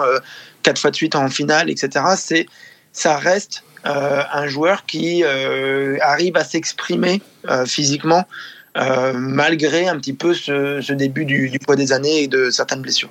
4 0.62 0.76
euh, 0.76 0.80
fois 0.80 0.90
de 0.90 0.96
suite 0.96 1.14
en 1.14 1.28
finale, 1.28 1.70
etc. 1.70 2.04
C'est, 2.16 2.46
ça 2.92 3.16
reste 3.16 3.62
euh, 3.86 4.22
un 4.32 4.46
joueur 4.46 4.86
qui 4.86 5.22
euh, 5.24 5.96
arrive 6.00 6.36
à 6.36 6.44
s'exprimer 6.44 7.22
physiquement 7.66 8.26
malgré 8.74 9.88
un 9.88 9.98
petit 9.98 10.12
peu 10.12 10.32
ce, 10.32 10.92
début 10.92 11.24
du 11.24 11.58
poids 11.58 11.76
des 11.76 11.92
années 11.92 12.22
et 12.22 12.28
de 12.28 12.50
certaines 12.50 12.82
blessures. 12.82 13.10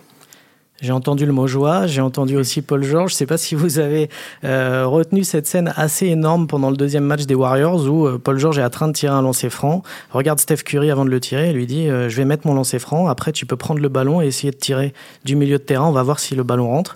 J'ai 0.81 0.93
entendu 0.93 1.25
le 1.25 1.33
mot 1.33 1.45
joie, 1.45 1.87
j'ai 1.87 1.99
entendu 1.99 2.37
aussi 2.37 2.61
Paul 2.61 2.83
George. 2.83 3.11
Je 3.11 3.15
ne 3.15 3.17
sais 3.17 3.25
pas 3.25 3.37
si 3.37 3.53
vous 3.53 3.79
avez 3.79 4.09
euh, 4.45 4.87
retenu 4.87 5.25
cette 5.25 5.45
scène 5.45 5.73
assez 5.75 6.07
énorme 6.07 6.47
pendant 6.47 6.69
le 6.69 6.77
deuxième 6.77 7.03
match 7.03 7.25
des 7.25 7.35
Warriors 7.35 7.85
où 7.89 8.07
euh, 8.07 8.17
Paul 8.17 8.37
George 8.39 8.59
est 8.59 8.63
en 8.63 8.69
train 8.69 8.87
de 8.87 8.93
tirer 8.93 9.13
un 9.13 9.21
lancer 9.21 9.49
franc. 9.49 9.83
Regarde 10.11 10.39
Steph 10.39 10.63
Curry 10.63 10.89
avant 10.89 11.03
de 11.03 11.09
le 11.09 11.19
tirer 11.19 11.49
et 11.49 11.53
lui 11.53 11.67
dit 11.67 11.89
euh, 11.89 12.07
Je 12.07 12.15
vais 12.15 12.23
mettre 12.23 12.47
mon 12.47 12.53
lancer 12.53 12.79
franc. 12.79 13.09
Après, 13.09 13.33
tu 13.33 13.45
peux 13.45 13.57
prendre 13.57 13.81
le 13.81 13.89
ballon 13.89 14.21
et 14.21 14.27
essayer 14.27 14.51
de 14.51 14.57
tirer 14.57 14.93
du 15.25 15.35
milieu 15.35 15.57
de 15.57 15.63
terrain. 15.63 15.85
On 15.85 15.91
va 15.91 16.03
voir 16.03 16.19
si 16.19 16.33
le 16.33 16.43
ballon 16.43 16.67
rentre. 16.67 16.95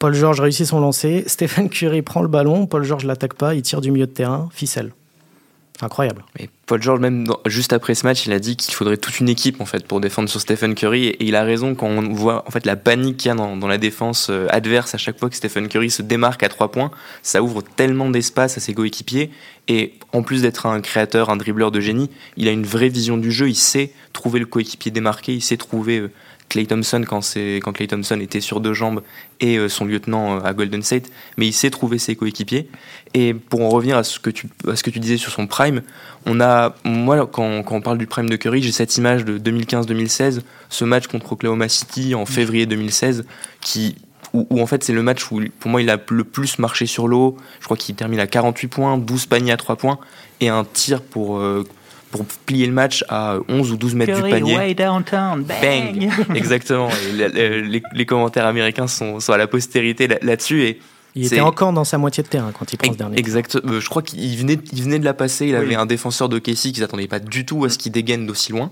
Paul 0.00 0.12
George 0.12 0.40
réussit 0.40 0.66
son 0.66 0.80
lancer. 0.80 1.22
Stephen 1.28 1.68
Curry 1.68 2.02
prend 2.02 2.22
le 2.22 2.28
ballon. 2.28 2.66
Paul 2.66 2.82
George 2.82 3.04
l'attaque 3.04 3.34
pas. 3.34 3.54
Il 3.54 3.62
tire 3.62 3.80
du 3.80 3.92
milieu 3.92 4.06
de 4.06 4.12
terrain. 4.12 4.48
Ficelle. 4.50 4.90
Incroyable. 5.82 6.24
Et 6.38 6.48
Paul 6.66 6.82
George, 6.82 7.00
même 7.00 7.26
juste 7.46 7.72
après 7.72 7.94
ce 7.94 8.06
match, 8.06 8.26
il 8.26 8.32
a 8.32 8.38
dit 8.38 8.56
qu'il 8.56 8.74
faudrait 8.74 8.96
toute 8.96 9.18
une 9.20 9.28
équipe 9.28 9.60
en 9.60 9.64
fait 9.64 9.86
pour 9.86 10.00
défendre 10.00 10.28
sur 10.28 10.40
Stephen 10.40 10.74
Curry. 10.74 11.06
Et, 11.06 11.24
il 11.24 11.36
a 11.36 11.42
raison 11.42 11.74
quand 11.74 11.86
on 11.86 12.12
voit 12.12 12.44
en 12.46 12.50
fait 12.50 12.66
la 12.66 12.76
panique 12.76 13.16
qu'il 13.16 13.28
y 13.28 13.32
a 13.32 13.34
dans, 13.34 13.56
dans, 13.56 13.66
la 13.66 13.78
défense 13.78 14.28
euh, 14.30 14.46
adverse 14.50 14.94
à 14.94 14.98
chaque 14.98 15.18
fois 15.18 15.30
que 15.30 15.36
Stephen 15.36 15.68
Curry 15.68 15.90
se 15.90 16.02
démarque 16.02 16.42
à 16.42 16.48
trois 16.48 16.70
points. 16.70 16.90
Ça 17.22 17.42
ouvre 17.42 17.62
tellement 17.62 18.10
d'espace 18.10 18.56
à 18.56 18.60
ses 18.60 18.74
coéquipiers. 18.74 19.30
Et 19.68 19.94
en 20.12 20.22
plus 20.22 20.42
d'être 20.42 20.66
un 20.66 20.80
créateur, 20.80 21.30
un 21.30 21.36
dribbleur 21.36 21.70
de 21.70 21.80
génie, 21.80 22.10
il 22.36 22.48
a 22.48 22.50
une 22.50 22.64
vraie 22.64 22.88
vision 22.88 23.16
du 23.16 23.30
jeu. 23.30 23.48
Il 23.48 23.54
sait 23.54 23.92
trouver 24.12 24.40
le 24.40 24.46
coéquipier 24.46 24.90
démarqué. 24.90 25.34
Il 25.34 25.42
sait 25.42 25.56
trouver 25.56 25.98
euh, 25.98 26.10
Clay 26.50 26.66
Thompson 26.66 27.02
quand, 27.08 27.20
quand 27.62 27.72
Clay 27.72 27.86
Thompson 27.86 28.20
était 28.20 28.40
sur 28.40 28.60
deux 28.60 28.74
jambes 28.74 29.02
et 29.40 29.56
euh, 29.56 29.70
son 29.70 29.86
lieutenant 29.86 30.36
euh, 30.36 30.40
à 30.44 30.52
Golden 30.52 30.82
State, 30.82 31.10
mais 31.38 31.46
il 31.46 31.52
sait 31.52 31.70
trouver 31.70 31.98
ses 31.98 32.16
coéquipiers. 32.16 32.68
Et 33.14 33.32
pour 33.32 33.62
en 33.62 33.70
revenir 33.70 33.96
à 33.96 34.04
ce 34.04 34.18
que 34.18 34.28
tu, 34.28 34.48
à 34.68 34.76
ce 34.76 34.82
que 34.82 34.90
tu 34.90 35.00
disais 35.00 35.16
sur 35.16 35.32
son 35.32 35.46
prime, 35.46 35.80
on 36.26 36.40
a, 36.40 36.74
moi, 36.84 37.26
quand, 37.26 37.62
quand 37.62 37.76
on 37.76 37.80
parle 37.80 37.98
du 37.98 38.06
prime 38.06 38.28
de 38.28 38.36
Curry, 38.36 38.62
j'ai 38.62 38.72
cette 38.72 38.96
image 38.98 39.24
de 39.24 39.38
2015-2016, 39.38 40.40
ce 40.68 40.84
match 40.84 41.06
contre 41.06 41.32
Oklahoma 41.32 41.68
City 41.68 42.14
en 42.14 42.26
février 42.26 42.66
2016, 42.66 43.24
qui 43.60 43.96
où, 44.32 44.60
en 44.60 44.66
fait 44.66 44.84
c'est 44.84 44.92
le 44.92 45.02
match 45.02 45.32
où 45.32 45.40
pour 45.58 45.70
moi 45.72 45.82
il 45.82 45.90
a 45.90 45.98
le 46.08 46.24
plus 46.24 46.58
marché 46.58 46.86
sur 46.86 47.08
l'eau. 47.08 47.36
Je 47.60 47.64
crois 47.64 47.76
qu'il 47.76 47.94
termine 47.94 48.20
à 48.20 48.26
48 48.26 48.68
points, 48.68 48.98
12 48.98 49.26
paniers 49.26 49.52
à 49.52 49.56
3 49.56 49.76
points 49.76 49.98
et 50.40 50.48
un 50.48 50.64
tir 50.64 51.02
pour, 51.02 51.38
euh, 51.38 51.64
pour 52.10 52.24
plier 52.46 52.66
le 52.66 52.72
match 52.72 53.04
à 53.08 53.38
11 53.48 53.72
ou 53.72 53.76
12 53.76 53.94
mètres 53.94 54.22
du 54.22 54.30
panier. 54.30 54.56
Way 54.56 54.74
downtown, 54.74 55.44
bang. 55.44 56.10
Exactement. 56.34 56.88
les, 57.14 57.82
les, 57.92 58.06
commentaires 58.06 58.46
américains 58.46 58.88
sont, 58.88 59.20
sont 59.20 59.32
à 59.32 59.38
la 59.38 59.46
postérité 59.46 60.08
là-dessus. 60.08 60.62
et 60.64 60.80
il 61.14 61.26
était 61.26 61.40
encore 61.40 61.72
dans 61.72 61.84
sa 61.84 61.98
moitié 61.98 62.22
de 62.22 62.28
terrain 62.28 62.52
quand 62.56 62.72
il 62.72 62.76
prend 62.76 62.92
ce 62.92 62.98
dernier. 62.98 63.18
Exact. 63.18 63.56
Euh, 63.56 63.80
je 63.80 63.88
crois 63.88 64.02
qu'il 64.02 64.36
venait, 64.36 64.58
il 64.72 64.82
venait 64.82 64.98
de 64.98 65.04
la 65.04 65.14
passer. 65.14 65.46
Il 65.46 65.56
avait 65.56 65.74
un 65.74 65.86
défenseur 65.86 66.28
de 66.28 66.38
Casey 66.38 66.72
qui 66.72 66.80
s'attendait 66.80 67.08
pas 67.08 67.18
du 67.18 67.44
tout 67.44 67.64
à 67.64 67.68
ce 67.68 67.78
qu'il 67.78 67.92
dégaine 67.92 68.26
d'aussi 68.26 68.52
loin. 68.52 68.70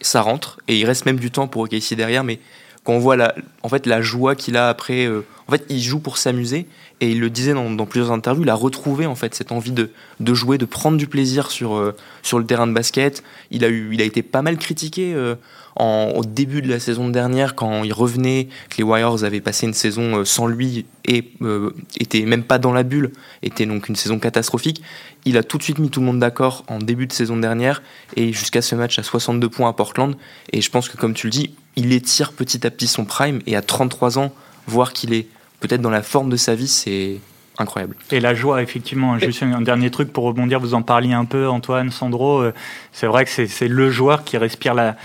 Ça 0.00 0.22
rentre 0.22 0.58
et 0.68 0.78
il 0.78 0.84
reste 0.84 1.04
même 1.06 1.18
du 1.18 1.30
temps 1.30 1.48
pour 1.48 1.68
Casey 1.68 1.96
derrière. 1.96 2.22
Mais 2.22 2.38
quand 2.84 2.92
on 2.92 2.98
voit 2.98 3.16
la, 3.16 3.34
en 3.62 3.68
fait, 3.68 3.86
la 3.86 4.02
joie 4.02 4.34
qu'il 4.34 4.56
a 4.56 4.68
après, 4.68 5.06
euh, 5.06 5.24
en 5.48 5.52
fait, 5.52 5.64
il 5.68 5.80
joue 5.80 6.00
pour 6.00 6.16
s'amuser 6.16 6.66
et 7.00 7.10
il 7.10 7.20
le 7.20 7.30
disait 7.30 7.54
dans, 7.54 7.86
plusieurs 7.86 8.12
interviews, 8.12 8.44
il 8.44 8.50
a 8.50 8.54
retrouvé 8.54 9.06
en 9.06 9.14
fait 9.14 9.34
cette 9.34 9.52
envie 9.52 9.72
de, 9.72 9.90
de 10.20 10.34
jouer, 10.34 10.58
de 10.58 10.66
prendre 10.66 10.98
du 10.98 11.06
plaisir 11.06 11.50
sur, 11.50 11.74
euh, 11.74 11.96
sur 12.22 12.38
le 12.38 12.44
terrain 12.44 12.66
de 12.66 12.72
basket. 12.72 13.22
Il 13.50 13.64
a, 13.64 13.68
eu, 13.68 13.90
il 13.92 14.02
a 14.02 14.04
été 14.04 14.22
pas 14.22 14.42
mal 14.42 14.58
critiqué 14.58 15.14
euh, 15.14 15.34
au 15.78 16.24
début 16.24 16.62
de 16.62 16.68
la 16.68 16.78
saison 16.78 17.08
dernière 17.08 17.54
quand 17.54 17.84
il 17.84 17.92
revenait, 17.92 18.48
que 18.68 18.76
les 18.78 18.84
Warriors 18.84 19.24
avaient 19.24 19.40
passé 19.40 19.66
une 19.66 19.74
saison 19.74 20.18
euh, 20.18 20.24
sans 20.24 20.46
lui 20.46 20.84
et 21.06 21.24
euh, 21.42 21.70
était 21.98 22.22
même 22.22 22.44
pas 22.44 22.58
dans 22.58 22.72
la 22.72 22.82
bulle, 22.82 23.12
était 23.42 23.66
donc 23.66 23.88
une 23.88 23.96
saison 23.96 24.18
catastrophique. 24.18 24.82
Il 25.24 25.36
a 25.36 25.42
tout 25.42 25.58
de 25.58 25.62
suite 25.62 25.78
mis 25.78 25.90
tout 25.90 26.00
le 26.00 26.06
monde 26.06 26.18
d'accord 26.18 26.64
en 26.68 26.78
début 26.78 27.06
de 27.06 27.12
saison 27.12 27.36
dernière 27.36 27.82
et 28.16 28.32
jusqu'à 28.32 28.62
ce 28.62 28.74
match 28.74 28.98
à 28.98 29.02
62 29.02 29.48
points 29.48 29.68
à 29.68 29.72
Portland. 29.72 30.16
Et 30.52 30.60
je 30.60 30.70
pense 30.70 30.88
que 30.88 30.96
comme 30.96 31.14
tu 31.14 31.26
le 31.26 31.30
dis, 31.30 31.54
il 31.76 31.92
étire 31.92 32.32
petit 32.32 32.66
à 32.66 32.70
petit 32.70 32.86
son 32.86 33.04
prime 33.04 33.40
et 33.46 33.56
à 33.56 33.62
33 33.62 34.18
ans, 34.18 34.32
voir 34.66 34.92
qu'il 34.92 35.14
est 35.14 35.26
peut-être 35.60 35.80
dans 35.80 35.90
la 35.90 36.02
forme 36.02 36.30
de 36.30 36.36
sa 36.36 36.54
vie, 36.54 36.68
c'est 36.68 37.18
incroyable. 37.58 37.94
Et 38.10 38.20
la 38.20 38.34
joie, 38.34 38.62
effectivement, 38.62 39.18
juste 39.18 39.42
un 39.42 39.60
dernier 39.60 39.90
truc 39.90 40.12
pour 40.12 40.24
rebondir, 40.24 40.58
vous 40.60 40.74
en 40.74 40.82
parliez 40.82 41.12
un 41.12 41.26
peu, 41.26 41.48
Antoine, 41.48 41.90
Sandro, 41.90 42.40
euh, 42.40 42.52
c'est 42.92 43.06
vrai 43.06 43.24
que 43.24 43.30
c'est 43.30 43.68
le 43.68 43.90
joueur 43.90 44.24
qui 44.24 44.38
respire 44.38 44.74
la, 44.74 44.96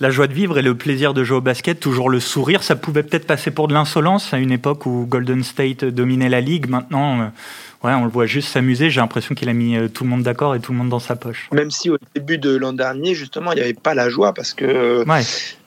la 0.00 0.10
joie 0.10 0.26
de 0.26 0.32
vivre 0.32 0.58
et 0.58 0.62
le 0.62 0.74
plaisir 0.74 1.14
de 1.14 1.22
jouer 1.22 1.38
au 1.38 1.42
basket, 1.42 1.78
toujours 1.78 2.10
le 2.10 2.20
sourire. 2.20 2.62
Ça 2.62 2.76
pouvait 2.76 3.02
peut-être 3.02 3.26
passer 3.26 3.50
pour 3.50 3.68
de 3.68 3.74
l'insolence 3.74 4.32
à 4.32 4.38
une 4.38 4.50
époque 4.50 4.86
où 4.86 5.06
Golden 5.06 5.44
State 5.44 5.84
dominait 5.84 6.28
la 6.28 6.40
ligue. 6.40 6.68
Maintenant, 6.68 7.20
euh, 7.20 7.24
ouais, 7.84 7.92
on 7.92 8.04
le 8.04 8.10
voit 8.10 8.26
juste 8.26 8.48
s'amuser. 8.48 8.90
J'ai 8.90 9.00
l'impression 9.00 9.34
qu'il 9.34 9.48
a 9.48 9.52
mis 9.52 9.76
euh, 9.76 9.88
tout 9.88 10.04
le 10.04 10.10
monde 10.10 10.22
d'accord 10.22 10.54
et 10.54 10.60
tout 10.60 10.72
le 10.72 10.78
monde 10.78 10.88
dans 10.88 10.98
sa 10.98 11.16
poche. 11.16 11.48
Même 11.52 11.70
si 11.70 11.90
au 11.90 11.98
début 12.14 12.38
de 12.38 12.56
l'an 12.56 12.72
dernier, 12.72 13.14
justement, 13.14 13.52
il 13.52 13.56
n'y 13.56 13.62
avait 13.62 13.74
pas 13.74 13.94
la 13.94 14.08
joie 14.08 14.32
parce 14.32 14.54
que 14.54 15.06
ouais. 15.06 15.22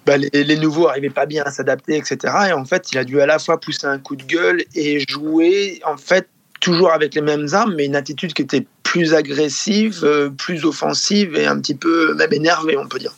Bah, 0.08 0.16
les, 0.16 0.56
nouveaux 0.56 0.88
n'arrivaient 0.88 1.10
pas 1.10 1.26
bien 1.26 1.44
à 1.44 1.52
s'adapter, 1.52 1.98
etc. 1.98 2.34
Et 2.48 2.54
en 2.54 2.64
fait, 2.64 2.94
il 2.94 2.98
a 2.98 3.04
dû 3.04 3.20
à 3.20 3.26
la 3.26 3.40
fois 3.40 3.60
pousser 3.60 3.88
un 3.88 4.00
coup 4.00 4.16
de 4.16 4.24
gueule 4.24 4.64
et 4.74 5.04
jouer, 5.06 5.82
en 5.86 5.98
fait, 5.98 6.30
toujours 6.62 6.94
avec 6.94 7.14
les 7.14 7.22
mêmes 7.22 7.48
armes, 7.52 7.76
mais 7.76 7.86
une 7.86 7.96
attitude 7.98 8.32
qui 8.32 8.42
était 8.42 8.66
plus 8.84 9.14
agressive, 9.14 10.00
euh, 10.04 10.30
plus 10.30 10.64
offensive 10.64 11.36
et 11.36 11.46
un 11.46 11.60
petit 11.60 11.76
peu 11.76 12.16
même 12.16 12.32
énervée, 12.32 12.78
on 12.78 12.88
peut 12.88 13.00
dire. 13.00 13.14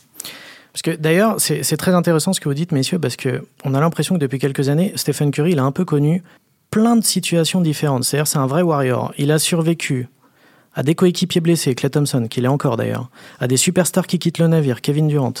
Parce 0.72 0.82
que 0.82 0.90
d'ailleurs, 0.90 1.36
c'est 1.38 1.76
très 1.76 1.94
intéressant 1.94 2.32
ce 2.32 2.40
que 2.40 2.48
vous 2.48 2.54
dites, 2.54 2.72
messieurs, 2.72 2.98
parce 2.98 3.14
que 3.14 3.44
on 3.64 3.74
a 3.74 3.80
l'impression 3.80 4.16
que 4.16 4.20
depuis 4.20 4.40
quelques 4.40 4.68
années, 4.68 4.92
Stephen 4.96 5.30
Curry, 5.30 5.52
il 5.52 5.60
a 5.60 5.64
un 5.64 5.72
peu 5.72 5.84
connu 5.84 6.24
plein 6.72 6.96
de 6.96 7.04
situations 7.04 7.60
différentes. 7.60 8.02
C'est-à-dire, 8.02 8.26
c'est 8.26 8.38
un 8.38 8.48
vrai 8.48 8.62
warrior. 8.62 9.14
Il 9.16 9.30
a 9.30 9.38
survécu 9.38 10.08
à 10.74 10.82
des 10.82 10.96
coéquipiers 10.96 11.40
blessés, 11.40 11.76
Clay 11.76 11.90
Thompson, 11.90 12.26
qu'il 12.28 12.44
est 12.44 12.48
encore 12.48 12.76
d'ailleurs, 12.76 13.10
à 13.38 13.46
des 13.46 13.56
superstars 13.56 14.08
qui 14.08 14.18
quittent 14.18 14.38
le 14.38 14.48
navire, 14.48 14.80
Kevin 14.80 15.06
Durant, 15.06 15.34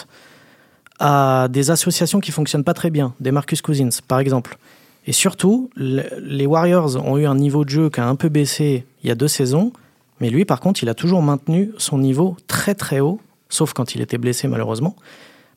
à 1.00 1.48
des 1.50 1.70
associations 1.70 2.20
qui 2.20 2.30
fonctionnent 2.30 2.64
pas 2.64 2.74
très 2.74 2.90
bien, 2.90 3.14
des 3.18 3.32
Marcus 3.32 3.62
Cousins 3.62 3.88
par 4.06 4.20
exemple. 4.20 4.58
Et 5.06 5.12
surtout, 5.12 5.70
les 5.76 6.46
Warriors 6.46 6.96
ont 7.04 7.16
eu 7.16 7.26
un 7.26 7.34
niveau 7.34 7.64
de 7.64 7.70
jeu 7.70 7.90
qui 7.90 8.00
a 8.00 8.06
un 8.06 8.16
peu 8.16 8.28
baissé 8.28 8.84
il 9.02 9.08
y 9.08 9.10
a 9.10 9.14
deux 9.14 9.28
saisons, 9.28 9.72
mais 10.20 10.30
lui 10.30 10.44
par 10.44 10.60
contre, 10.60 10.82
il 10.82 10.88
a 10.88 10.94
toujours 10.94 11.22
maintenu 11.22 11.72
son 11.78 11.98
niveau 11.98 12.36
très 12.46 12.74
très 12.74 13.00
haut, 13.00 13.18
sauf 13.48 13.72
quand 13.72 13.94
il 13.94 14.02
était 14.02 14.18
blessé 14.18 14.46
malheureusement. 14.46 14.94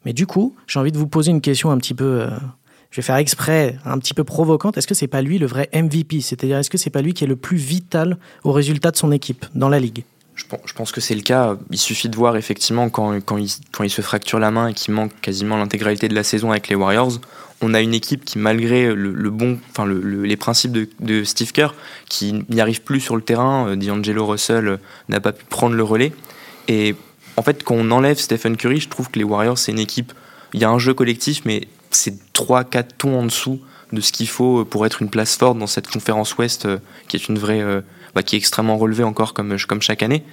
Mais 0.06 0.14
du 0.14 0.26
coup, 0.26 0.56
j'ai 0.66 0.80
envie 0.80 0.92
de 0.92 0.98
vous 0.98 1.08
poser 1.08 1.32
une 1.32 1.42
question 1.42 1.72
un 1.72 1.78
petit 1.78 1.94
peu, 1.94 2.22
euh, 2.22 2.30
je 2.92 2.98
vais 2.98 3.02
faire 3.02 3.18
exprès, 3.18 3.78
un 3.86 3.98
petit 4.00 4.14
peu 4.14 4.24
provocante. 4.24 4.78
Est-ce 4.78 4.88
que 4.88 4.94
c'est 4.94 5.08
pas 5.08 5.22
lui 5.22 5.40
le 5.40 5.46
vrai 5.46 5.70
MVP 5.74 6.22
C'est-à-dire, 6.22 6.58
est-ce 6.58 6.70
que 6.70 6.78
c'est 6.78 6.90
pas 6.90 7.02
lui 7.02 7.14
qui 7.14 7.24
est 7.24 7.28
le 7.28 7.36
plus 7.36 7.58
vital 7.58 8.18
au 8.44 8.52
résultat 8.52 8.92
de 8.92 8.98
son 8.98 9.12
équipe 9.12 9.46
dans 9.56 9.70
la 9.70 9.80
ligue? 9.80 10.04
Je 10.36 10.74
pense 10.74 10.92
que 10.92 11.02
c'est 11.02 11.16
le 11.16 11.22
cas. 11.22 11.56
Il 11.70 11.78
suffit 11.78 12.10
de 12.10 12.16
voir 12.16 12.38
effectivement 12.38 12.90
quand, 12.90 13.20
quand, 13.22 13.38
il, 13.38 13.50
quand 13.72 13.84
il 13.84 13.90
se 13.90 14.02
fracture 14.02 14.40
la 14.40 14.52
main 14.52 14.68
et 14.68 14.74
qu'il 14.74 14.94
manque 14.94 15.12
quasiment 15.22 15.58
l'intégralité 15.58 16.08
de 16.08 16.16
la 16.16 16.24
saison 16.24 16.52
avec 16.52 16.68
les 16.70 16.76
Warriors. 16.76 17.20
On 17.62 17.74
a 17.74 17.82
une 17.82 17.94
équipe 17.94 18.26
qui, 18.26 18.40
malgré 18.40 18.94
le, 18.94 19.30
bon, 19.30 19.58
enfin 19.70 19.86
le, 19.86 20.24
les 20.24 20.36
principes 20.36 20.72
de, 20.72 20.90
de, 21.00 21.24
Steve 21.24 21.52
Kerr, 21.52 21.76
qui 22.10 22.44
n'y 22.50 22.60
arrive 22.60 22.82
plus 22.82 23.00
sur 23.00 23.16
le 23.16 23.22
terrain. 23.22 23.70
Euh, 23.70 23.76
D'Angelo 23.76 24.26
Russell 24.26 24.68
euh, 24.68 24.78
n'a 25.08 25.22
pas 25.22 25.32
pu 25.32 25.46
prendre 25.46 25.76
le 25.76 25.84
relais. 25.84 26.12
Et 26.68 26.96
en 27.38 27.44
fait, 27.44 27.64
quand 27.64 27.76
on 27.76 27.92
enlève 27.92 28.18
Stephen 28.18 28.58
Curry, 28.58 28.80
je 28.80 28.90
trouve 28.90 29.10
que 29.10 29.20
les 29.20 29.26
Warriors, 29.26 29.58
c'est 29.58 29.72
une 29.72 29.80
équipe. 29.80 30.12
Il 30.54 30.62
y 30.62 30.66
a 30.66 30.70
un 30.70 30.80
jeu 30.80 30.94
collectif, 30.94 31.44
mais 31.46 31.68
c'est 31.92 32.16
3-4 32.34 32.86
tons 32.98 33.20
en 33.20 33.24
dessous 33.24 33.62
de 33.92 34.02
ce 34.02 34.12
qu'il 34.12 34.28
faut 34.28 34.66
pour 34.66 34.86
être 34.86 35.02
une 35.02 35.10
place 35.10 35.38
forte 35.38 35.58
dans 35.58 35.68
cette 35.68 35.88
conférence 35.88 36.36
Ouest 36.38 36.68
qui 37.08 37.16
est 37.16 37.28
une 37.30 37.38
vraie 37.38 37.64
bah, 38.16 38.24
qui 38.24 38.36
est 38.36 38.40
extrêmement 38.40 38.78
relevé 38.78 39.04
encore 39.04 39.34
comme, 39.34 39.56
comme 39.68 39.82
chaque 39.82 40.04
année. 40.04 40.24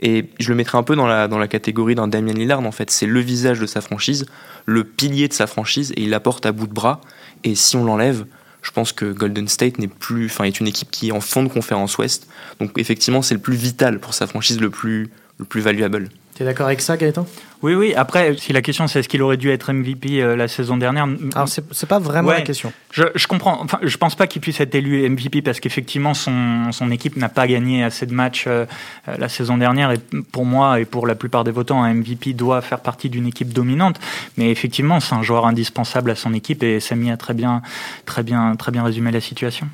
Et 0.00 0.26
je 0.38 0.48
le 0.50 0.54
mettrai 0.54 0.78
un 0.78 0.82
peu 0.82 0.96
dans 0.96 1.06
la, 1.06 1.28
dans 1.28 1.38
la 1.38 1.48
catégorie 1.48 1.94
d'un 1.94 2.08
Damien 2.08 2.32
Lillard, 2.32 2.60
en 2.60 2.72
fait. 2.72 2.90
C'est 2.90 3.06
le 3.06 3.20
visage 3.20 3.60
de 3.60 3.66
sa 3.66 3.80
franchise, 3.80 4.26
le 4.66 4.84
pilier 4.84 5.28
de 5.28 5.32
sa 5.32 5.46
franchise, 5.46 5.92
et 5.96 6.02
il 6.02 6.10
l'apporte 6.10 6.46
à 6.46 6.52
bout 6.52 6.66
de 6.66 6.72
bras. 6.72 7.00
Et 7.44 7.54
si 7.54 7.76
on 7.76 7.84
l'enlève, 7.84 8.26
je 8.62 8.70
pense 8.70 8.92
que 8.92 9.12
Golden 9.12 9.48
State 9.48 9.78
n'est 9.78 9.88
plus, 9.88 10.26
enfin, 10.26 10.44
est 10.44 10.60
une 10.60 10.68
équipe 10.68 10.90
qui 10.90 11.08
est 11.08 11.12
en 11.12 11.20
fond 11.20 11.42
de 11.42 11.48
conférence 11.48 11.96
Ouest. 11.98 12.28
Donc 12.60 12.72
effectivement, 12.76 13.22
c'est 13.22 13.34
le 13.34 13.40
plus 13.40 13.56
vital 13.56 14.00
pour 14.00 14.14
sa 14.14 14.26
franchise, 14.26 14.60
le 14.60 14.70
plus, 14.70 15.10
le 15.38 15.44
plus 15.44 15.60
valuable. 15.60 16.08
Tu 16.34 16.42
es 16.42 16.46
d'accord 16.46 16.66
avec 16.66 16.80
ça, 16.80 16.96
Gaëtan? 16.96 17.26
Oui, 17.62 17.74
oui. 17.74 17.92
Après, 17.94 18.34
si 18.38 18.54
la 18.54 18.62
question 18.62 18.86
c'est 18.86 19.00
est-ce 19.00 19.08
qu'il 19.08 19.20
aurait 19.22 19.36
dû 19.36 19.50
être 19.50 19.72
MVP 19.72 20.22
euh, 20.22 20.34
la 20.34 20.48
saison 20.48 20.78
dernière. 20.78 21.06
Alors, 21.34 21.48
c'est 21.48 21.86
pas 21.86 21.98
vraiment 21.98 22.30
la 22.30 22.40
question. 22.40 22.72
Je, 22.90 23.04
je, 23.14 23.26
comprends. 23.26 23.60
Enfin, 23.60 23.78
je 23.82 23.96
pense 23.98 24.14
pas 24.14 24.26
qu'il 24.26 24.40
puisse 24.40 24.60
être 24.60 24.74
élu 24.74 25.06
MVP 25.08 25.42
parce 25.42 25.60
qu'effectivement, 25.60 26.14
son, 26.14 26.72
son 26.72 26.90
équipe 26.90 27.16
n'a 27.16 27.28
pas 27.28 27.46
gagné 27.46 27.84
assez 27.84 28.06
de 28.06 28.14
matchs 28.14 28.44
euh, 28.46 28.64
euh, 29.08 29.16
la 29.18 29.28
saison 29.28 29.58
dernière. 29.58 29.90
Et 29.90 29.98
pour 30.32 30.46
moi 30.46 30.80
et 30.80 30.86
pour 30.86 31.06
la 31.06 31.14
plupart 31.14 31.44
des 31.44 31.50
votants, 31.50 31.82
un 31.82 31.92
MVP 31.92 32.32
doit 32.32 32.62
faire 32.62 32.80
partie 32.80 33.10
d'une 33.10 33.26
équipe 33.26 33.52
dominante. 33.52 34.00
Mais 34.38 34.50
effectivement, 34.50 35.00
c'est 35.00 35.14
un 35.14 35.22
joueur 35.22 35.46
indispensable 35.46 36.10
à 36.10 36.14
son 36.14 36.32
équipe 36.32 36.62
et 36.62 36.80
Samy 36.80 37.10
a 37.10 37.18
très 37.18 37.34
bien, 37.34 37.60
très 38.06 38.22
bien, 38.22 38.56
très 38.56 38.72
bien 38.72 38.82
résumé 38.82 39.10
la 39.10 39.20
situation. 39.20 39.68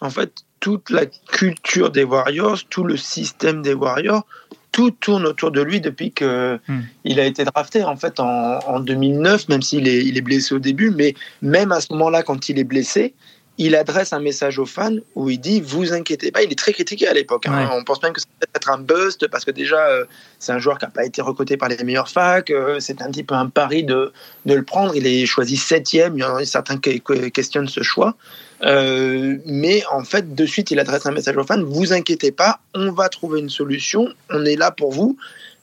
En 0.00 0.10
fait, 0.10 0.32
toute 0.60 0.90
la 0.90 1.06
culture 1.06 1.90
des 1.90 2.04
Warriors, 2.04 2.58
tout 2.70 2.84
le 2.84 2.96
système 2.96 3.62
des 3.62 3.74
Warriors 3.74 4.24
tout 4.72 4.90
tourne 4.90 5.26
autour 5.26 5.50
de 5.50 5.62
lui 5.62 5.80
depuis 5.80 6.10
que 6.10 6.58
hmm. 6.66 6.80
il 7.04 7.20
a 7.20 7.26
été 7.26 7.44
drafté 7.44 7.84
en 7.84 7.96
fait 7.96 8.18
en, 8.18 8.80
2009, 8.80 9.48
même 9.48 9.62
s'il 9.62 9.86
est, 9.86 10.04
il 10.04 10.16
est 10.16 10.22
blessé 10.22 10.54
au 10.54 10.58
début, 10.58 10.90
mais 10.90 11.14
même 11.42 11.70
à 11.70 11.80
ce 11.80 11.92
moment-là, 11.92 12.22
quand 12.22 12.48
il 12.48 12.58
est 12.58 12.64
blessé, 12.64 13.14
il 13.62 13.76
adresse 13.76 14.12
un 14.12 14.18
message 14.18 14.58
aux 14.58 14.66
fans 14.66 14.96
où 15.14 15.30
il 15.30 15.38
dit 15.38 15.60
vous 15.60 15.92
inquiétez 15.92 16.32
pas. 16.32 16.42
Il 16.42 16.50
est 16.50 16.58
très 16.58 16.72
critiqué 16.72 17.06
à 17.06 17.12
l'époque. 17.12 17.46
Hein. 17.46 17.70
On 17.72 17.84
pense 17.84 18.02
même 18.02 18.12
que 18.12 18.20
c'est 18.20 18.28
peut-être 18.28 18.70
un 18.70 18.78
bust 18.78 19.28
parce 19.28 19.44
que 19.44 19.52
déjà 19.52 19.86
euh, 19.86 20.04
c'est 20.40 20.50
un 20.50 20.58
joueur 20.58 20.78
qui 20.78 20.84
n'a 20.84 20.90
pas 20.90 21.04
été 21.04 21.22
recoté 21.22 21.56
par 21.56 21.68
les 21.68 21.76
meilleures 21.84 22.08
facs. 22.08 22.50
Euh, 22.50 22.80
c'est 22.80 23.00
un 23.02 23.10
petit 23.12 23.22
peu 23.22 23.36
un 23.36 23.48
pari 23.48 23.84
de, 23.84 24.12
de 24.46 24.54
le 24.54 24.64
prendre. 24.64 24.96
Il 24.96 25.06
est 25.06 25.26
choisi 25.26 25.56
septième. 25.56 26.18
Il 26.18 26.22
y 26.22 26.24
en 26.24 26.34
a 26.34 26.44
certains 26.44 26.76
qui 26.78 27.00
questionnent 27.32 27.68
ce 27.68 27.84
choix. 27.84 28.16
Euh, 28.64 29.38
mais 29.46 29.84
en 29.92 30.02
fait, 30.02 30.34
de 30.34 30.46
suite, 30.46 30.72
il 30.72 30.80
adresse 30.80 31.06
un 31.06 31.12
message 31.12 31.36
aux 31.36 31.44
fans 31.44 31.62
vous 31.62 31.92
inquiétez 31.92 32.32
pas, 32.32 32.60
on 32.74 32.90
va 32.90 33.08
trouver 33.08 33.38
une 33.38 33.50
solution. 33.50 34.08
On 34.30 34.44
est 34.44 34.56
là 34.56 34.72
pour 34.72 34.90
vous. 34.90 35.16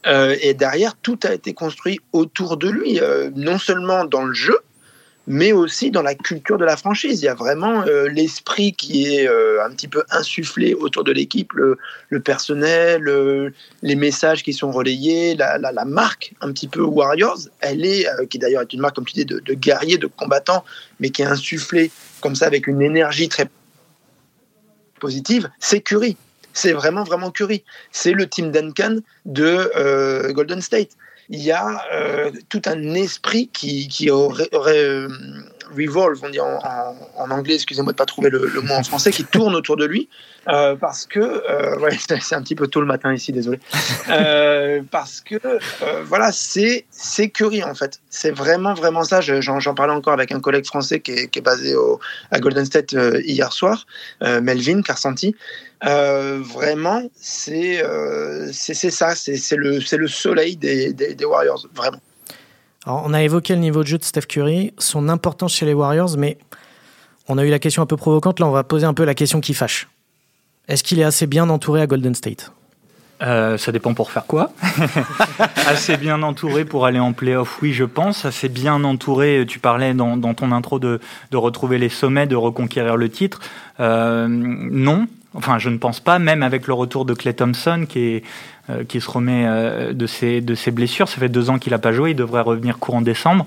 et 0.06 0.54
derrière, 0.54 0.96
tout 0.96 1.20
a 1.24 1.34
été 1.34 1.54
construit 1.54 2.00
autour 2.14 2.56
de 2.56 2.70
lui, 2.70 3.02
non 3.36 3.58
seulement 3.58 4.06
dans 4.06 4.24
le 4.24 4.34
jeu, 4.34 4.58
mais 5.30 5.52
aussi 5.52 5.92
dans 5.92 6.02
la 6.02 6.16
culture 6.16 6.58
de 6.58 6.66
la 6.66 6.76
franchise. 6.76 7.22
Il 7.22 7.26
y 7.26 7.30
a 7.30 7.36
vraiment 7.36 7.84
euh, 7.84 8.10
l'esprit 8.10 8.74
qui 8.74 9.14
est 9.14 9.28
euh, 9.28 9.64
un 9.64 9.70
petit 9.70 9.88
peu 9.88 10.04
insufflé 10.10 10.74
autour 10.74 11.04
de 11.04 11.12
l'équipe, 11.12 11.54
le, 11.54 11.78
personnel, 12.20 13.54
les 13.84 13.96
messages 13.96 14.42
qui 14.42 14.54
sont 14.54 14.72
relayés, 14.72 15.36
la, 15.36 15.86
marque 15.86 16.34
un 16.42 16.52
petit 16.52 16.68
peu 16.68 16.82
Warriors, 16.82 17.42
elle 17.62 17.86
est, 17.86 18.10
euh, 18.10 18.26
qui 18.26 18.40
d'ailleurs 18.40 18.64
est 18.64 18.74
une 18.74 18.82
marque, 18.82 18.96
comme 18.96 19.06
tu 19.06 19.14
dis, 19.14 19.26
de, 19.26 19.40
guerriers, 19.54 20.00
de 20.00 20.08
combattants, 20.08 20.66
mais 21.00 21.12
qui 21.12 21.22
est 21.22 21.26
insufflée 21.26 21.92
comme 22.22 22.34
ça 22.34 22.48
avec 22.48 22.66
une 22.66 22.82
énergie 22.82 23.30
très 23.30 23.48
positive, 25.00 25.50
c'est 25.60 25.82
Curry. 25.82 26.18
C'est 26.54 26.74
vraiment, 26.74 27.04
vraiment 27.04 27.30
Curry. 27.30 27.64
C'est 27.92 28.14
le 28.14 28.28
team 28.28 28.52
Duncan 28.52 28.98
de 29.26 30.32
Golden 30.34 30.60
State 30.60 30.90
il 31.30 31.44
y 31.44 31.52
a 31.52 31.84
euh, 31.94 32.32
tout 32.50 32.62
un 32.66 32.96
esprit 32.96 33.50
qui, 33.54 33.88
qui 33.88 34.10
aurait, 34.10 34.50
euh, 34.54 35.08
revolve, 35.76 36.20
on 36.24 36.30
dit 36.30 36.40
en, 36.40 37.30
anglais, 37.30 37.54
excusez-moi 37.54 37.94
de 37.94 37.98
pas 37.98 38.06
trouver 38.06 38.32
le, 38.32 38.62
mot 38.62 38.74
en 38.74 38.84
français, 38.84 39.12
qui 39.12 39.24
tourne 39.24 39.54
autour 39.54 39.78
de 39.78 39.86
lui, 39.86 40.10
euh, 40.48 40.76
parce 40.76 41.06
que, 41.06 41.44
c'est 42.22 42.34
un 42.34 42.42
petit 42.42 42.56
peu 42.56 42.66
tôt 42.68 42.82
le 42.82 42.88
matin 42.88 43.14
ici, 43.14 43.32
désolé, 43.32 43.60
parce 44.90 45.22
que, 45.22 45.40
voilà, 46.06 46.32
c'est 46.32 47.30
Curry 47.30 47.64
en 47.64 47.76
fait, 47.76 48.00
c'est 48.10 48.32
vraiment 48.32 48.74
vraiment 48.74 49.04
ça. 49.04 49.22
J'en 49.22 49.76
parlais 49.76 49.94
encore 49.94 50.14
avec 50.14 50.32
un 50.32 50.40
collègue 50.40 50.66
français 50.66 51.00
qui 51.00 51.12
est, 51.12 51.28
qui 51.28 51.40
est 51.40 51.44
basé 51.44 51.76
au, 51.76 52.00
à 52.32 52.40
Golden 52.40 52.66
State 52.66 52.94
hier 53.24 53.54
soir, 53.54 53.86
Melvin 54.22 54.82
Carsanti. 54.82 55.36
Euh, 55.86 56.40
vraiment, 56.42 57.02
euh, 57.50 58.50
c'est 58.52 58.74
c'est 58.74 58.92
ça, 58.92 59.16
c'est 59.16 59.56
le, 59.56 59.80
le 59.80 60.08
soleil 60.08 60.58
des, 60.58 60.94
des, 60.94 61.26
Warriors, 61.26 61.66
vraiment. 61.74 62.00
Alors, 62.86 63.04
on 63.06 63.14
a 63.14 63.22
évoqué 63.22 63.54
le 63.54 63.62
niveau 63.62 63.84
de 63.84 63.88
jeu 63.88 63.98
de 63.98 64.04
Steph 64.04 64.22
Curry, 64.28 64.74
son 64.78 65.08
importance 65.10 65.54
chez 65.54 65.66
les 65.66 65.74
Warriors, 65.74 66.18
mais 66.18 66.38
on 67.28 67.38
a 67.38 67.46
eu 67.46 67.50
la 67.50 67.60
question 67.60 67.82
un 67.82 67.86
peu 67.86 67.98
provocante. 67.98 68.40
Là, 68.40 68.48
on 68.48 68.52
va 68.52 68.64
poser 68.64 68.86
un 68.86 68.94
peu 68.94 69.06
la 69.06 69.16
question 69.16 69.40
qui 69.40 69.54
fâche. 69.54 69.88
Est-ce 70.68 70.84
qu'il 70.84 71.00
est 71.00 71.04
assez 71.04 71.28
bien 71.28 71.50
entouré 71.50 71.82
à 71.82 71.88
Golden 71.88 72.14
State? 72.14 72.52
Euh, 73.22 73.58
ça 73.58 73.74
dépend 73.74 73.94
pour 73.94 74.12
faire 74.12 74.26
quoi. 74.26 74.54
assez 75.68 75.98
bien 75.98 76.24
entouré 76.24 76.64
pour 76.64 76.86
aller 76.86 77.00
en 77.00 77.12
playoff, 77.12 77.62
oui, 77.62 77.74
je 77.74 77.84
pense. 77.84 78.24
Assez 78.24 78.48
bien 78.48 78.84
entouré, 78.84 79.46
tu 79.48 79.60
parlais 79.60 79.94
dans, 79.94 80.16
dans 80.16 80.34
ton 80.34 80.54
intro 80.54 80.80
de, 80.80 81.02
de, 81.32 81.38
retrouver 81.38 81.80
les 81.80 81.90
sommets, 81.90 82.28
de 82.28 82.38
reconquérir 82.38 82.96
le 82.96 83.10
titre. 83.10 83.42
Euh, 83.82 84.28
non, 84.30 85.08
Enfin, 85.36 85.60
je 85.60 85.70
ne 85.70 85.78
pense 85.78 86.00
pas, 86.00 86.18
même 86.18 86.42
avec 86.42 86.66
le 86.66 86.74
retour 86.74 87.06
de 87.06 87.14
Clay 87.14 87.34
Thompson 87.34 87.86
qui, 87.88 88.00
est, 88.00 88.24
euh, 88.72 88.84
qui 88.84 89.00
se 89.00 89.08
remet 89.12 89.46
euh, 89.46 89.94
de, 89.94 90.08
ses, 90.08 90.42
de 90.42 90.56
ses 90.56 90.72
blessures. 90.72 91.08
Ça 91.08 91.20
fait 91.20 91.30
deux 91.30 91.52
ans 91.52 91.60
qu'il 91.60 91.72
n'a 91.72 91.78
pas 91.78 91.94
joué, 91.94 92.12
il 92.12 92.16
devrait 92.16 92.42
revenir 92.42 92.80
courant 92.80 93.02
décembre. 93.02 93.46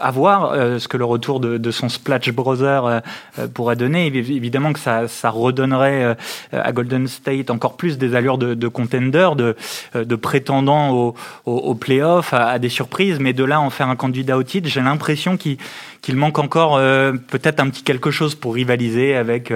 À 0.00 0.10
voir 0.10 0.50
euh, 0.50 0.80
ce 0.80 0.88
que 0.88 0.96
le 0.96 1.04
retour 1.04 1.38
de, 1.38 1.56
de 1.56 1.70
son 1.70 1.88
Splash 1.88 2.32
Brother 2.32 3.02
pourrait 3.54 3.76
donner. 3.76 4.06
Évidemment 4.06 4.72
que 4.72 4.80
ça, 4.80 5.06
ça 5.06 5.30
redonnerait 5.30 6.16
à 6.52 6.72
Golden 6.72 7.06
State 7.06 7.50
encore 7.50 7.76
plus 7.76 7.96
des 7.96 8.16
allures 8.16 8.38
de, 8.38 8.54
de 8.54 8.68
contender, 8.68 9.30
de, 9.36 9.56
de 9.94 10.16
prétendant 10.16 10.90
au, 10.90 11.14
au, 11.46 11.52
au 11.52 11.74
playoff, 11.76 12.34
à, 12.34 12.58
des 12.58 12.68
surprises, 12.68 13.18
mais 13.20 13.32
de 13.32 13.44
là 13.44 13.60
en 13.60 13.70
faire 13.70 13.88
un 13.88 13.96
candidat 13.96 14.36
au 14.36 14.42
titre, 14.42 14.68
j'ai 14.68 14.80
l'impression 14.80 15.36
qu'il 15.36 15.58
manque 16.16 16.40
encore 16.40 16.76
peut-être 16.76 17.60
un 17.60 17.70
petit 17.70 17.84
quelque 17.84 18.10
chose 18.10 18.34
pour 18.34 18.54
rivaliser 18.54 19.14
avec 19.14 19.52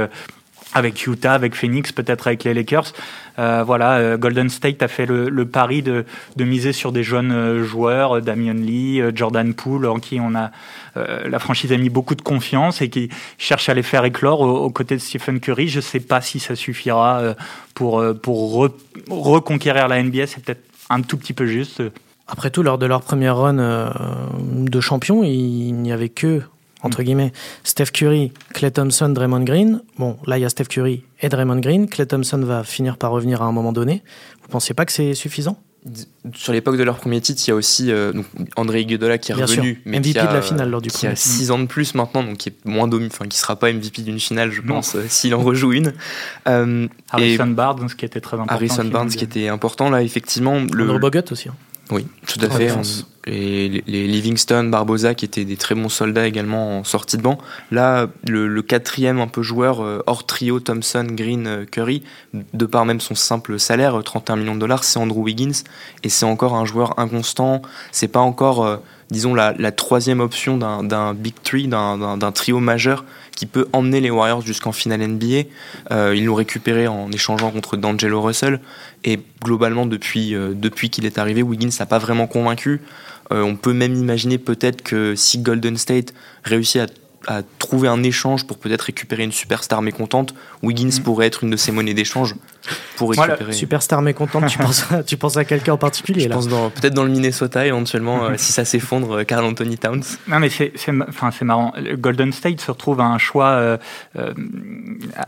avec 0.74 1.06
Utah, 1.06 1.32
avec 1.32 1.54
Phoenix, 1.54 1.92
peut-être 1.92 2.26
avec 2.26 2.44
les 2.44 2.52
Lakers. 2.52 2.92
Euh, 3.38 3.62
voilà, 3.64 3.94
euh, 3.94 4.16
Golden 4.16 4.48
State 4.48 4.82
a 4.82 4.88
fait 4.88 5.06
le, 5.06 5.28
le 5.28 5.46
pari 5.46 5.82
de, 5.82 6.04
de, 6.36 6.44
miser 6.44 6.72
sur 6.72 6.92
des 6.92 7.02
jeunes 7.02 7.32
euh, 7.32 7.64
joueurs, 7.64 8.20
Damian 8.20 8.54
Lee, 8.54 9.00
Jordan 9.14 9.54
Poole, 9.54 9.86
en 9.86 9.98
qui 9.98 10.20
on 10.20 10.34
a 10.34 10.50
la 10.96 11.40
franchise 11.40 11.72
a 11.72 11.76
mis 11.76 11.88
beaucoup 11.88 12.14
de 12.14 12.22
confiance 12.22 12.80
et 12.80 12.88
qui 12.88 13.08
cherche 13.36 13.68
à 13.68 13.74
les 13.74 13.82
faire 13.82 14.04
éclore 14.04 14.42
aux, 14.42 14.70
côtés 14.70 14.94
de 14.94 15.00
Stephen 15.00 15.40
Curry. 15.40 15.66
Je 15.66 15.78
ne 15.78 15.82
sais 15.82 15.98
pas 15.98 16.20
si 16.20 16.38
ça 16.38 16.54
suffira 16.54 17.34
pour 17.74 18.00
pour 18.22 18.70
reconquérir 19.10 19.88
la 19.88 20.00
NBA. 20.00 20.28
C'est 20.28 20.44
peut-être 20.44 20.62
un 20.90 21.02
tout 21.02 21.16
petit 21.16 21.32
peu 21.32 21.46
juste. 21.46 21.82
Après 22.28 22.50
tout, 22.50 22.62
lors 22.62 22.78
de 22.78 22.86
leur 22.86 23.02
première 23.02 23.38
run 23.38 23.90
de 24.38 24.80
champion, 24.80 25.24
il 25.24 25.72
n'y 25.72 25.90
avait 25.90 26.10
que 26.10 26.42
entre 26.84 27.02
guillemets, 27.02 27.32
Steph 27.64 27.86
Curry, 27.86 28.32
Clay 28.52 28.70
Thompson, 28.70 29.08
Draymond 29.08 29.44
Green. 29.44 29.82
Bon, 29.98 30.16
là, 30.26 30.38
il 30.38 30.42
y 30.42 30.44
a 30.44 30.48
Steph 30.48 30.66
Curry 30.66 31.02
et 31.20 31.28
Draymond 31.28 31.60
Green. 31.60 31.88
Clay 31.88 32.06
Thompson 32.06 32.38
va 32.38 32.62
finir 32.62 32.96
par 32.98 33.10
revenir 33.10 33.42
à 33.42 33.46
un 33.46 33.52
moment 33.52 33.72
donné. 33.72 34.02
Vous 34.42 34.48
pensez 34.48 34.74
pas 34.74 34.84
que 34.84 34.92
c'est 34.92 35.14
suffisant? 35.14 35.58
Sur 36.34 36.54
l'époque 36.54 36.78
de 36.78 36.82
leur 36.82 36.96
premier 36.96 37.20
titre, 37.20 37.42
il 37.46 37.50
y 37.50 37.52
a 37.52 37.54
aussi 37.54 37.92
euh, 37.92 38.12
André 38.56 38.80
Iguodala 38.80 39.18
qui 39.18 39.32
est 39.32 39.34
revenu, 39.34 39.82
mais 39.84 39.98
MVP 39.98 40.14
de 40.14 40.32
la 40.32 40.40
finale 40.40 40.70
lors 40.70 40.80
du 40.80 40.88
qui 40.88 41.06
a 41.06 41.14
6 41.14 41.50
ans 41.50 41.58
de 41.58 41.66
plus 41.66 41.94
maintenant, 41.94 42.22
donc 42.22 42.38
qui 42.38 42.48
est 42.48 42.64
moins 42.64 42.88
dominant, 42.88 43.10
enfin 43.12 43.26
qui 43.26 43.36
sera 43.36 43.56
pas 43.56 43.70
MVP 43.70 44.00
d'une 44.00 44.18
finale, 44.18 44.50
je 44.50 44.62
pense, 44.62 44.94
euh, 44.94 45.04
s'il 45.08 45.34
en 45.34 45.42
rejoue 45.42 45.74
une. 45.74 45.92
Euh, 46.48 46.88
Harrison 47.10 47.48
Barnes, 47.48 47.86
ce 47.90 47.94
qui 47.94 48.06
était 48.06 48.22
très 48.22 48.36
important. 48.36 48.54
Harrison 48.54 48.84
Barnes, 48.86 49.10
qui 49.10 49.24
était 49.24 49.48
important 49.48 49.90
là, 49.90 50.02
effectivement. 50.02 50.62
Le 50.72 50.98
Bogut 50.98 51.30
aussi. 51.30 51.50
Hein. 51.50 51.54
Oui, 51.90 52.06
tout 52.26 52.38
à 52.42 52.48
fait. 52.48 52.72
Et 53.26 53.82
les, 53.86 54.06
Livingston, 54.06 54.64
Barbosa, 54.64 55.14
qui 55.14 55.24
étaient 55.24 55.44
des 55.44 55.56
très 55.56 55.74
bons 55.74 55.88
soldats 55.88 56.26
également 56.26 56.78
en 56.78 56.84
sortie 56.84 57.16
de 57.16 57.22
banc. 57.22 57.38
Là, 57.70 58.08
le, 58.26 58.62
quatrième 58.62 59.18
un 59.18 59.26
peu 59.26 59.42
joueur 59.42 59.82
euh, 59.82 60.02
hors 60.06 60.26
trio 60.26 60.60
Thompson, 60.60 61.06
Green, 61.10 61.46
euh, 61.46 61.64
Curry, 61.64 62.02
de 62.32 62.66
par 62.66 62.84
même 62.84 63.00
son 63.00 63.14
simple 63.14 63.58
salaire, 63.58 64.02
31 64.02 64.36
millions 64.36 64.54
de 64.54 64.60
dollars, 64.60 64.84
c'est 64.84 64.98
Andrew 64.98 65.22
Wiggins. 65.22 65.62
Et 66.02 66.08
c'est 66.08 66.26
encore 66.26 66.54
un 66.54 66.64
joueur 66.64 66.98
inconstant. 66.98 67.62
C'est 67.92 68.08
pas 68.08 68.20
encore, 68.20 68.64
euh, 68.64 68.76
disons, 69.10 69.34
la, 69.34 69.52
la, 69.58 69.72
troisième 69.72 70.20
option 70.20 70.58
d'un 70.58 71.14
big 71.14 71.34
three, 71.42 71.66
d'un 71.66 72.32
trio 72.32 72.60
majeur 72.60 73.04
qui 73.34 73.46
peut 73.46 73.66
emmener 73.72 74.00
les 74.00 74.10
Warriors 74.10 74.42
jusqu'en 74.42 74.72
finale 74.72 75.06
NBA. 75.06 75.48
Euh, 75.90 76.14
ils 76.16 76.24
l'ont 76.24 76.34
récupéré 76.34 76.86
en 76.86 77.10
échangeant 77.10 77.50
contre 77.50 77.76
D'Angelo 77.76 78.22
Russell. 78.22 78.60
Et 79.04 79.20
globalement, 79.42 79.86
depuis, 79.86 80.34
euh, 80.34 80.52
depuis 80.54 80.90
qu'il 80.90 81.04
est 81.06 81.18
arrivé, 81.18 81.42
Wiggins 81.42 81.70
n'a 81.78 81.86
pas 81.86 81.98
vraiment 81.98 82.26
convaincu. 82.26 82.80
Euh, 83.32 83.42
on 83.42 83.56
peut 83.56 83.72
même 83.72 83.94
imaginer 83.94 84.38
peut-être 84.38 84.82
que 84.82 85.14
si 85.14 85.38
Golden 85.38 85.76
State 85.76 86.14
réussit 86.44 86.82
à 86.82 86.86
à 87.26 87.42
trouver 87.58 87.88
un 87.88 88.02
échange 88.02 88.46
pour 88.46 88.58
peut-être 88.58 88.82
récupérer 88.82 89.24
une 89.24 89.32
superstar 89.32 89.82
mécontente. 89.82 90.34
Wiggins 90.62 90.98
mm. 90.98 91.02
pourrait 91.02 91.26
être 91.26 91.44
une 91.44 91.50
de 91.50 91.56
ces 91.56 91.72
monnaies 91.72 91.94
d'échange 91.94 92.34
pour 92.96 93.10
récupérer. 93.10 93.52
superstar 93.52 94.02
mécontente, 94.02 94.46
tu 94.46 94.58
penses 94.58 94.90
à, 94.90 95.02
tu 95.02 95.16
penses 95.16 95.36
à 95.36 95.44
quelqu'un 95.44 95.74
en 95.74 95.78
particulier 95.78 96.20
Je 96.20 96.28
pense 96.28 96.48
peut-être 96.48 96.94
dans 96.94 97.04
le 97.04 97.10
Minnesota 97.10 97.66
éventuellement, 97.66 98.24
euh, 98.24 98.34
si 98.36 98.52
ça 98.52 98.64
s'effondre, 98.64 99.18
euh, 99.18 99.24
Carl 99.24 99.44
Anthony 99.44 99.78
Towns. 99.78 100.02
Non 100.28 100.40
mais 100.40 100.48
c'est 100.48 100.72
enfin 101.08 101.30
c'est 101.30 101.44
marrant. 101.44 101.72
Golden 101.98 102.32
State 102.32 102.60
se 102.60 102.70
retrouve 102.70 103.00
à 103.00 103.04
un 103.04 103.18
choix 103.18 103.48
euh, 103.48 103.76
euh 104.16 104.32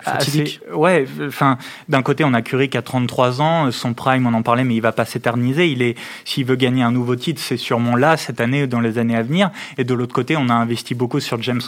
assez, 0.05 0.61
ouais. 0.75 1.07
Enfin 1.27 1.59
d'un 1.89 2.03
côté 2.03 2.25
on 2.25 2.35
a 2.35 2.43
Curry 2.43 2.69
qui 2.69 2.79
a 2.79 2.83
33 2.83 3.41
ans, 3.41 3.71
son 3.71 3.95
prime 3.95 4.27
on 4.27 4.35
en 4.35 4.43
parlait 4.43 4.65
mais 4.65 4.75
il 4.75 4.81
va 4.81 4.93
pas 4.93 5.05
s'éterniser. 5.05 5.69
Il 5.69 5.83
est 5.83 5.97
s'il 6.25 6.45
veut 6.45 6.57
gagner 6.57 6.83
un 6.83 6.93
nouveau 6.93 7.17
titre 7.17 7.41
c'est 7.45 7.57
sûrement 7.57 7.97
là 7.97 8.17
cette 8.17 8.41
année 8.41 8.67
dans 8.67 8.81
les 8.81 8.99
années 8.99 9.17
à 9.17 9.23
venir. 9.23 9.51
Et 9.79 9.85
de 9.85 9.95
l'autre 9.95 10.15
côté 10.15 10.37
on 10.37 10.49
a 10.49 10.55
investi 10.55 10.95
beaucoup 10.95 11.21
sur 11.21 11.41
James 11.43 11.61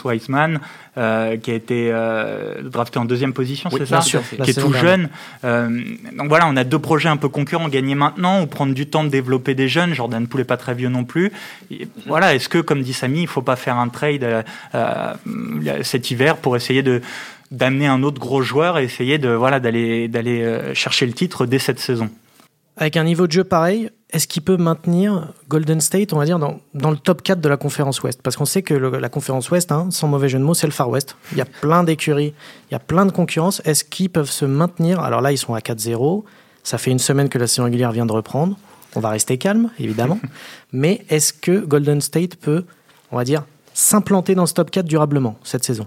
euh, 0.97 1.37
qui 1.37 1.51
a 1.51 1.53
été 1.53 1.91
euh, 1.93 2.61
drafté 2.63 2.99
en 2.99 3.05
deuxième 3.05 3.33
position, 3.33 3.69
c'est 3.69 3.85
ça 3.85 3.99
Qui 3.99 4.51
est 4.51 4.59
tout 4.59 4.73
jeune. 4.73 5.09
Euh, 5.67 5.83
donc 6.17 6.29
voilà, 6.29 6.47
on 6.47 6.55
a 6.55 6.63
deux 6.63 6.79
projets 6.79 7.09
un 7.09 7.17
peu 7.17 7.29
concurrents, 7.29 7.69
gagner 7.69 7.95
maintenant 7.95 8.41
ou 8.41 8.47
prendre 8.47 8.73
du 8.73 8.87
temps 8.87 9.03
de 9.03 9.09
développer 9.09 9.55
des 9.55 9.67
jeunes. 9.67 9.93
Jordan 9.93 10.27
Poole 10.27 10.41
n'est 10.41 10.45
pas 10.45 10.57
très 10.57 10.73
vieux 10.73 10.89
non 10.89 11.03
plus. 11.03 11.31
voilà, 12.05 12.35
est-ce 12.35 12.49
que, 12.49 12.57
comme 12.59 12.81
dit 12.81 12.93
Samy, 12.93 13.21
il 13.21 13.27
faut 13.27 13.41
pas 13.41 13.55
faire 13.55 13.77
un 13.77 13.89
trade 13.89 14.25
cet 15.83 16.11
hiver 16.11 16.37
pour 16.37 16.55
essayer 16.55 16.83
d'amener 17.51 17.87
un 17.87 18.03
autre 18.03 18.19
gros 18.19 18.41
joueur 18.41 18.77
et 18.77 18.83
essayer 18.83 19.17
de 19.17 19.29
voilà 19.29 19.59
d'aller 19.59 20.09
chercher 20.73 21.05
le 21.05 21.13
titre 21.13 21.45
dès 21.45 21.59
cette 21.59 21.79
saison? 21.79 22.09
Avec 22.79 22.95
un 22.95 23.03
niveau 23.03 23.27
de 23.27 23.31
jeu 23.33 23.43
pareil, 23.43 23.89
est-ce 24.09 24.25
qu'il 24.25 24.41
peut 24.41 24.55
maintenir 24.55 25.33
Golden 25.49 25.81
State, 25.81 26.13
on 26.13 26.17
va 26.17 26.23
dire, 26.23 26.39
dans, 26.39 26.61
dans 26.73 26.91
le 26.91 26.95
top 26.95 27.21
4 27.21 27.41
de 27.41 27.49
la 27.49 27.57
conférence 27.57 28.01
Ouest? 28.01 28.21
Parce 28.21 28.37
qu'on 28.37 28.45
sait 28.45 28.61
que 28.61 28.73
la 28.73 29.09
conférence 29.09 29.51
Ouest, 29.51 29.73
hein, 29.73 29.89
sans 29.91 30.07
mauvais 30.07 30.29
jeu 30.29 30.39
de 30.39 30.45
mots, 30.45 30.53
c'est 30.53 30.65
le 30.65 30.71
Far 30.71 30.89
West. 30.89 31.17
Il 31.33 31.37
y 31.37 31.41
a 31.41 31.45
plein 31.45 31.83
d'écuries, 31.83 32.33
il 32.69 32.71
y 32.71 32.75
a 32.75 32.79
plein 32.79 33.05
de 33.05 33.11
concurrence. 33.11 33.61
Est-ce 33.65 33.83
qu'ils 33.83 34.09
peuvent 34.09 34.31
se 34.31 34.45
maintenir? 34.45 35.01
Alors 35.01 35.19
là, 35.19 35.33
ils 35.33 35.37
sont 35.37 35.53
à 35.53 35.59
4-0. 35.59 36.23
Ça 36.63 36.77
fait 36.77 36.89
une 36.89 36.99
semaine 36.99 37.27
que 37.27 37.37
la 37.37 37.47
saison 37.47 37.65
régulière 37.65 37.91
vient 37.91 38.05
de 38.05 38.13
reprendre. 38.13 38.57
On 38.95 39.01
va 39.01 39.09
rester 39.09 39.37
calme, 39.37 39.71
évidemment. 39.77 40.17
Mais 40.71 41.03
est-ce 41.09 41.33
que 41.33 41.59
Golden 41.59 41.99
State 41.99 42.37
peut, 42.37 42.63
on 43.11 43.17
va 43.17 43.25
dire, 43.25 43.43
s'implanter 43.73 44.35
dans 44.35 44.45
ce 44.45 44.53
top 44.53 44.71
4 44.71 44.85
durablement 44.85 45.37
cette 45.43 45.65
saison? 45.65 45.85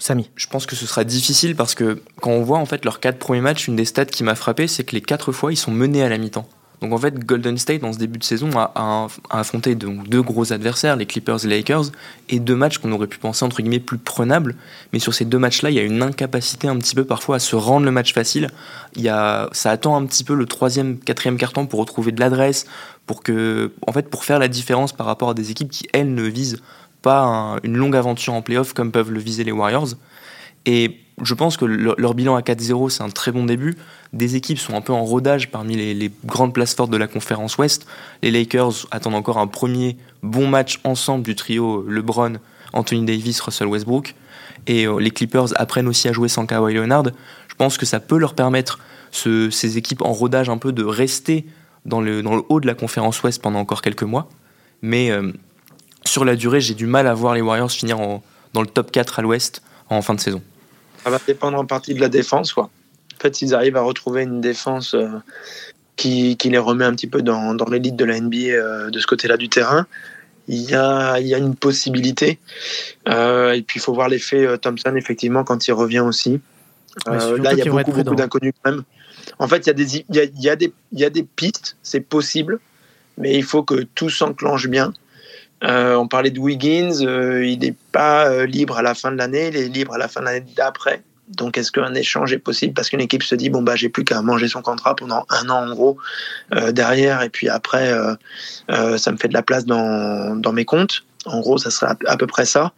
Samy. 0.00 0.30
Je 0.34 0.46
pense 0.48 0.66
que 0.66 0.74
ce 0.74 0.86
sera 0.86 1.04
difficile 1.04 1.54
parce 1.54 1.74
que 1.74 2.02
quand 2.20 2.30
on 2.30 2.42
voit 2.42 2.58
en 2.58 2.66
fait 2.66 2.84
leurs 2.84 3.00
quatre 3.00 3.18
premiers 3.18 3.42
matchs, 3.42 3.68
une 3.68 3.76
des 3.76 3.84
stats 3.84 4.06
qui 4.06 4.24
m'a 4.24 4.34
frappé, 4.34 4.66
c'est 4.66 4.82
que 4.82 4.96
les 4.96 5.02
quatre 5.02 5.30
fois 5.30 5.52
ils 5.52 5.56
sont 5.56 5.70
menés 5.70 6.02
à 6.02 6.08
la 6.08 6.18
mi-temps. 6.18 6.48
Donc 6.80 6.94
en 6.94 6.98
fait, 6.98 7.26
Golden 7.26 7.58
State, 7.58 7.82
dans 7.82 7.92
ce 7.92 7.98
début 7.98 8.18
de 8.18 8.24
saison, 8.24 8.50
a, 8.56 9.08
affronté 9.28 9.74
deux 9.74 10.22
gros 10.22 10.52
adversaires, 10.52 10.96
les 10.96 11.04
Clippers 11.04 11.44
et 11.44 11.48
les 11.48 11.56
Lakers, 11.58 11.92
et 12.30 12.40
deux 12.40 12.54
matchs 12.54 12.78
qu'on 12.78 12.90
aurait 12.92 13.06
pu 13.06 13.18
penser 13.18 13.44
entre 13.44 13.60
guillemets 13.60 13.80
plus 13.80 13.98
prenables. 13.98 14.56
Mais 14.92 14.98
sur 14.98 15.12
ces 15.12 15.26
deux 15.26 15.38
matchs-là, 15.38 15.70
il 15.70 15.76
y 15.76 15.78
a 15.78 15.82
une 15.82 16.02
incapacité 16.02 16.68
un 16.68 16.78
petit 16.78 16.94
peu 16.94 17.04
parfois 17.04 17.36
à 17.36 17.38
se 17.38 17.54
rendre 17.54 17.84
le 17.84 17.92
match 17.92 18.14
facile. 18.14 18.48
Il 18.96 19.02
y 19.02 19.10
a, 19.10 19.50
ça 19.52 19.70
attend 19.70 19.94
un 19.94 20.06
petit 20.06 20.24
peu 20.24 20.34
le 20.34 20.46
troisième, 20.46 20.98
quatrième 20.98 21.36
carton 21.36 21.66
pour 21.66 21.80
retrouver 21.80 22.12
de 22.12 22.20
l'adresse, 22.20 22.66
pour 23.06 23.22
que, 23.22 23.72
en 23.86 23.92
fait, 23.92 24.08
pour 24.08 24.24
faire 24.24 24.38
la 24.38 24.48
différence 24.48 24.92
par 24.92 25.06
rapport 25.06 25.30
à 25.30 25.34
des 25.34 25.50
équipes 25.50 25.70
qui 25.70 25.86
elles 25.92 26.14
ne 26.14 26.22
visent 26.22 26.62
pas 27.02 27.56
une 27.62 27.76
longue 27.76 27.96
aventure 27.96 28.34
en 28.34 28.42
playoff 28.42 28.72
comme 28.72 28.92
peuvent 28.92 29.10
le 29.10 29.20
viser 29.20 29.44
les 29.44 29.52
Warriors. 29.52 29.88
Et 30.66 31.00
je 31.22 31.34
pense 31.34 31.56
que 31.56 31.64
leur, 31.64 32.14
bilan 32.14 32.34
à 32.36 32.40
4-0, 32.40 32.90
c'est 32.90 33.02
un 33.02 33.08
très 33.08 33.32
bon 33.32 33.44
début. 33.44 33.76
Des 34.12 34.36
équipes 34.36 34.58
sont 34.58 34.74
un 34.74 34.80
peu 34.80 34.92
en 34.92 35.04
rodage 35.04 35.50
parmi 35.50 35.76
les, 35.76 36.10
grandes 36.24 36.54
places 36.54 36.74
fortes 36.74 36.90
de 36.90 36.96
la 36.96 37.06
conférence 37.06 37.58
Ouest. 37.58 37.86
Les 38.22 38.30
Lakers 38.30 38.86
attendent 38.90 39.14
encore 39.14 39.38
un 39.38 39.46
premier 39.46 39.96
bon 40.22 40.48
match 40.48 40.80
ensemble 40.84 41.24
du 41.24 41.34
trio 41.34 41.84
LeBron, 41.88 42.34
Anthony 42.72 43.04
Davis, 43.04 43.40
Russell 43.40 43.68
Westbrook. 43.68 44.14
Et 44.66 44.86
euh, 44.86 44.98
les 44.98 45.10
Clippers 45.10 45.48
apprennent 45.56 45.88
aussi 45.88 46.08
à 46.08 46.12
jouer 46.12 46.28
sans 46.28 46.46
Kawhi 46.46 46.74
Leonard. 46.74 47.04
Je 47.48 47.54
pense 47.54 47.78
que 47.78 47.86
ça 47.86 48.00
peut 48.00 48.18
leur 48.18 48.34
permettre, 48.34 48.78
ces 49.12 49.76
équipes 49.76 50.02
en 50.02 50.12
rodage 50.12 50.48
un 50.48 50.58
peu, 50.58 50.72
de 50.72 50.84
rester 50.84 51.46
dans 51.84 52.00
le, 52.00 52.22
haut 52.48 52.60
de 52.60 52.66
la 52.66 52.74
conférence 52.74 53.22
Ouest 53.22 53.42
pendant 53.42 53.58
encore 53.58 53.82
quelques 53.82 54.02
mois. 54.02 54.28
Mais 54.82 55.10
euh, 55.10 55.32
sur 56.04 56.24
la 56.24 56.36
durée, 56.36 56.60
j'ai 56.60 56.74
du 56.74 56.86
mal 56.86 57.06
à 57.06 57.14
voir 57.14 57.34
les 57.34 57.40
Warriors 57.40 57.70
finir 57.70 57.98
dans 58.52 58.60
le 58.60 58.66
top 58.66 58.90
4 58.90 59.18
à 59.18 59.22
l'Ouest 59.22 59.62
en 59.88 60.02
fin 60.02 60.14
de 60.14 60.20
saison. 60.20 60.42
Ça 61.04 61.10
va 61.10 61.18
dépendre 61.26 61.58
en 61.58 61.66
partie 61.66 61.94
de 61.94 62.00
la 62.00 62.08
défense. 62.08 62.52
Quoi. 62.52 62.64
En 62.64 63.20
fait, 63.20 63.36
s'ils 63.36 63.54
arrivent 63.54 63.76
à 63.76 63.82
retrouver 63.82 64.22
une 64.22 64.40
défense 64.40 64.94
euh, 64.94 65.08
qui, 65.96 66.36
qui, 66.36 66.50
les 66.50 66.58
remet 66.58 66.84
un 66.84 66.94
petit 66.94 67.06
peu 67.06 67.22
dans, 67.22 67.54
dans 67.54 67.66
l'élite 67.66 67.96
de 67.96 68.04
la 68.04 68.20
NBA 68.20 68.36
euh, 68.36 68.90
de 68.90 68.98
ce 68.98 69.06
côté-là 69.06 69.36
du 69.36 69.48
terrain, 69.48 69.86
il 70.48 70.62
y 70.62 70.74
a, 70.74 71.18
il 71.20 71.26
y 71.26 71.34
a 71.34 71.38
une 71.38 71.54
possibilité. 71.54 72.38
Euh, 73.08 73.52
et 73.52 73.62
puis, 73.62 73.78
il 73.78 73.82
faut 73.82 73.94
voir 73.94 74.08
l'effet 74.08 74.58
Thompson, 74.58 74.94
effectivement, 74.96 75.44
quand 75.44 75.68
il 75.68 75.72
revient 75.72 76.00
aussi. 76.00 76.40
là, 77.06 77.52
il 77.52 77.58
y 77.58 77.62
a 77.62 77.64
beaucoup, 77.70 77.92
beaucoup 77.92 78.14
d'inconnus 78.14 78.52
quand 78.62 78.72
même. 78.72 78.82
En 79.38 79.48
fait, 79.48 79.58
il 79.58 79.66
y, 79.66 79.70
a 79.70 79.74
des, 79.74 79.96
il, 79.96 80.16
y 80.16 80.20
a, 80.20 80.24
il, 80.24 80.42
y 80.42 80.48
a 80.48 80.56
des, 80.56 80.72
il 80.92 81.00
y 81.00 81.04
a 81.04 81.10
des 81.10 81.22
pistes, 81.22 81.76
c'est 81.82 82.00
possible, 82.00 82.58
mais 83.16 83.34
il 83.34 83.44
faut 83.44 83.62
que 83.62 83.86
tout 83.94 84.10
s'enclenche 84.10 84.66
bien. 84.66 84.92
Euh, 85.64 85.94
on 85.96 86.08
parlait 86.08 86.30
de 86.30 86.38
Wiggins, 86.38 87.02
euh, 87.02 87.44
il 87.44 87.58
n'est 87.58 87.74
pas 87.92 88.28
euh, 88.28 88.46
libre 88.46 88.78
à 88.78 88.82
la 88.82 88.94
fin 88.94 89.12
de 89.12 89.18
l'année, 89.18 89.48
il 89.48 89.56
est 89.56 89.68
libre 89.68 89.94
à 89.94 89.98
la 89.98 90.08
fin 90.08 90.20
de 90.20 90.26
l'année 90.26 90.46
d'après. 90.56 91.02
Donc 91.28 91.58
est-ce 91.58 91.70
qu'un 91.70 91.94
échange 91.94 92.32
est 92.32 92.38
possible? 92.38 92.72
Parce 92.74 92.88
qu'une 92.88 93.00
équipe 93.00 93.22
se 93.22 93.34
dit 93.34 93.50
bon 93.50 93.62
bah 93.62 93.76
j'ai 93.76 93.88
plus 93.88 94.04
qu'à 94.04 94.20
manger 94.20 94.48
son 94.48 94.62
contrat 94.62 94.96
pendant 94.96 95.26
un 95.28 95.48
an 95.48 95.64
en 95.64 95.70
gros 95.70 95.96
derrière 96.72 97.22
et 97.22 97.28
puis 97.28 97.48
après 97.48 97.94
ça 98.68 99.12
me 99.12 99.16
fait 99.16 99.28
de 99.28 99.32
la 99.32 99.42
place 99.42 99.64
dans, 99.64 100.34
dans 100.34 100.52
mes 100.52 100.64
comptes. 100.64 101.04
En 101.26 101.38
gros 101.38 101.56
ça 101.56 101.70
serait 101.70 101.92
à, 102.06 102.16
peu 102.16 102.26
près 102.26 102.46
ça. 102.46 102.72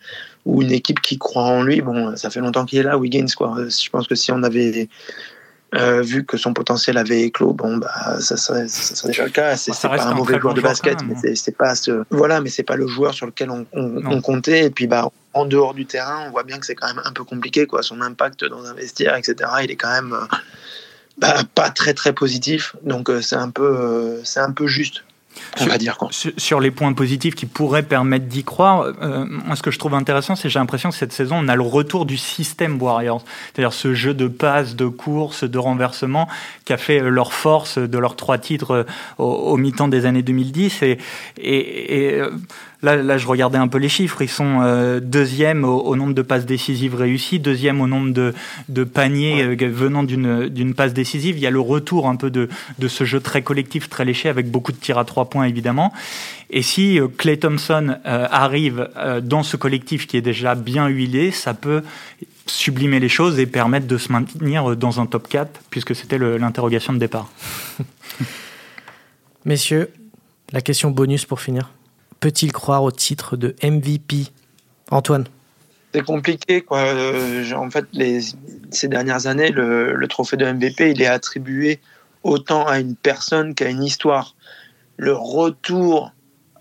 Ou 0.45 0.61
une 0.61 0.73
équipe 0.73 1.01
qui 1.01 1.17
croit 1.17 1.45
en 1.45 1.63
lui, 1.63 1.81
bon 1.81 2.15
ça 2.17 2.29
fait 2.29 2.41
longtemps 2.41 2.67
qu'il 2.67 2.79
est 2.79 2.83
là 2.83 2.99
Wiggins 2.99 3.33
quoi. 3.35 3.57
Je 3.57 3.89
pense 3.89 4.07
que 4.07 4.15
si 4.15 4.31
on 4.33 4.43
avait 4.43 4.91
euh, 5.75 6.03
vu 6.03 6.25
que 6.25 6.37
son 6.37 6.53
potentiel 6.53 6.99
avait 6.99 7.23
éclos, 7.23 7.55
bon 7.55 7.79
bah 7.79 8.21
ça 8.21 8.37
serait, 8.37 8.69
ça 8.69 8.95
serait 8.95 9.09
déjà 9.09 9.25
le 9.25 9.31
cas. 9.31 9.57
C'est 9.57 9.73
pas 9.81 10.07
un 10.07 10.15
mauvais 10.15 10.39
joueur 10.39 10.53
de 10.53 10.61
basket, 10.61 10.99
mais 11.05 11.35
c'est 11.35 11.57
pas 11.57 11.75
ce, 11.75 12.05
voilà, 12.11 12.41
mais 12.43 12.51
c'est 12.51 12.63
pas 12.63 12.77
le 12.77 12.87
joueur 12.87 13.15
sur 13.15 13.27
lequel 13.27 13.51
on, 13.51 13.67
on, 13.73 14.21
comptait. 14.21 14.67
Et 14.67 14.71
puis 14.71 14.87
bah 14.87 15.11
en 15.33 15.47
dehors 15.47 15.73
du 15.73 15.87
terrain, 15.87 16.25
on 16.27 16.31
voit 16.31 16.43
bien 16.43 16.59
que 16.59 16.67
c'est 16.67 16.75
quand 16.75 16.89
même 16.89 17.03
un 17.05 17.13
peu 17.13 17.25
compliqué 17.25 17.67
quoi. 17.67 17.83
Son 17.83 18.03
impact 18.03 18.45
dans 18.45 18.67
un 18.67 18.75
vestiaire, 18.75 19.17
etc. 19.17 19.51
Il 19.63 19.71
est 19.71 19.77
quand 19.77 19.93
même 19.93 20.13
euh, 20.13 20.37
bah, 21.17 21.37
pas 21.55 21.71
très 21.71 21.95
très 21.95 22.13
positif. 22.13 22.77
Donc 22.83 23.09
euh, 23.09 23.23
c'est 23.23 23.37
un 23.37 23.49
peu 23.49 24.21
c'est 24.25 24.41
un 24.41 24.53
peu 24.53 24.67
juste 24.67 25.05
on 25.61 25.67
va 25.67 25.79
dire. 25.79 25.99
Sur, 26.11 26.61
les 26.61 26.71
points 26.71 26.93
positifs 26.93 27.35
qui 27.35 27.47
pourraient 27.47 27.83
permettre 27.83 28.27
d'y 28.27 28.45
croire, 28.45 28.93
euh, 29.03 29.27
moi 29.29 29.57
ce 29.57 29.63
que 29.63 29.71
je 29.71 29.79
trouve 29.79 29.95
intéressant, 29.95 30.37
c'est 30.37 30.45
que 30.45 30.49
j'ai 30.49 30.59
l'impression 30.59 30.91
que 30.91 30.97
cette 30.97 31.13
saison, 31.13 31.39
on 31.41 31.49
a 31.49 31.57
le 31.57 31.63
retour 31.63 32.07
du 32.07 32.17
système 32.17 32.81
Warriors. 32.81 33.25
C'est-à-dire 33.53 33.73
ce 33.73 33.95
jeu 33.95 34.15
de 34.15 34.29
passes, 34.29 34.77
de 34.77 34.87
courses, 34.87 35.45
de 35.45 35.59
renversement 35.59 36.29
qui 36.65 36.73
a 36.73 36.77
fait 36.77 37.01
leur 37.01 37.33
force 37.33 37.79
de 37.79 37.99
leurs 37.99 38.17
trois 38.17 38.39
titres 38.39 38.71
euh, 38.71 38.85
au, 39.19 39.57
mi-temps 39.57 39.89
des 39.89 40.07
années 40.07 40.23
2010. 40.23 40.83
Et, 40.83 40.99
et, 41.39 42.17
et 42.17 42.23
Là, 42.85 42.97
là, 42.97 43.17
je 43.17 43.29
regardais 43.29 43.59
un 43.59 43.69
peu 43.69 43.79
les 43.79 43.89
chiffres. 43.89 44.23
Ils 44.23 44.29
sont 44.29 44.61
euh, 44.61 44.99
deuxième 44.99 45.65
au, 45.65 45.95
nombre 45.95 46.15
de 46.15 46.23
passes 46.23 46.47
décisives 46.47 46.97
réussies, 46.97 47.39
deuxième 47.39 47.81
au 47.81 47.87
nombre 47.87 48.13
de, 48.13 48.35
de 48.69 48.83
paniers 48.83 49.45
euh, 49.45 49.69
venant 49.71 50.03
d'une 50.03 50.75
passe 50.75 50.93
décisive. 50.93 51.37
Il 51.37 51.43
y 51.43 51.47
a 51.47 51.51
le 51.51 51.61
retour 51.61 52.09
un 52.09 52.17
peu 52.17 52.29
de, 52.29 52.49
de 52.81 52.89
ce 52.89 53.05
jeu 53.05 53.21
très 53.21 53.43
collectif, 53.43 53.89
très 53.89 54.05
léché, 54.05 54.29
avec 54.29 54.51
beaucoup 54.51 54.73
de 54.73 54.79
tirs 54.79 54.99
à 54.99 55.05
trois 55.05 55.31
points 55.31 55.45
évidemment. 55.45 55.93
Et 56.51 56.63
si 56.63 56.99
euh, 56.99 57.07
Clay 57.07 57.37
Thompson 57.37 57.99
arrive 58.05 58.89
dans 59.23 59.45
ce 59.45 59.57
collectif 59.57 60.09
qui 60.09 60.17
est 60.17 60.23
déjà 60.23 60.57
bien 60.57 60.89
huilé, 60.89 61.31
ça 61.31 61.55
peut 61.55 61.83
sublimer 62.47 62.99
les 62.99 63.09
choses 63.09 63.39
et 63.39 63.47
permettre 63.47 63.87
de 63.87 63.97
se 63.97 64.11
maintenir 64.11 64.77
dans 64.77 65.01
un 65.01 65.07
top 65.07 65.29
4, 65.29 65.61
puisque 65.71 65.95
c'était 65.95 66.19
l'interrogation 66.19 66.93
de 66.93 66.99
départ. 66.99 67.31
Messieurs, 69.45 69.89
la 70.53 70.61
question 70.61 70.91
bonus 70.91 71.25
pour 71.25 71.41
finir 71.41 71.71
peut-il 72.23 72.53
croire 72.53 72.85
au 72.85 72.93
titre 72.93 73.37
de 73.37 73.55
MVP 73.63 74.29
Antoine 74.91 75.27
c'est 75.95 76.05
compliqué. 76.05 76.63
Quoi. 76.63 76.79
Euh, 76.79 77.53
en 77.53 77.71
fait, 77.71 77.85
ces 78.71 78.89
dernières 78.89 79.27
années, 79.27 79.51
le, 79.51 80.07
trophée 80.09 80.39
de 80.39 80.51
MVP, 80.51 80.93
il 80.93 81.03
est 81.03 81.07
attribué 81.07 81.81
autant 82.23 82.67
à 82.67 82.79
une 82.79 82.97
personne 82.97 83.55
qu'à 83.55 83.69
une 83.69 83.83
histoire. 83.83 84.35
Le 84.97 85.13
retour 85.13 86.13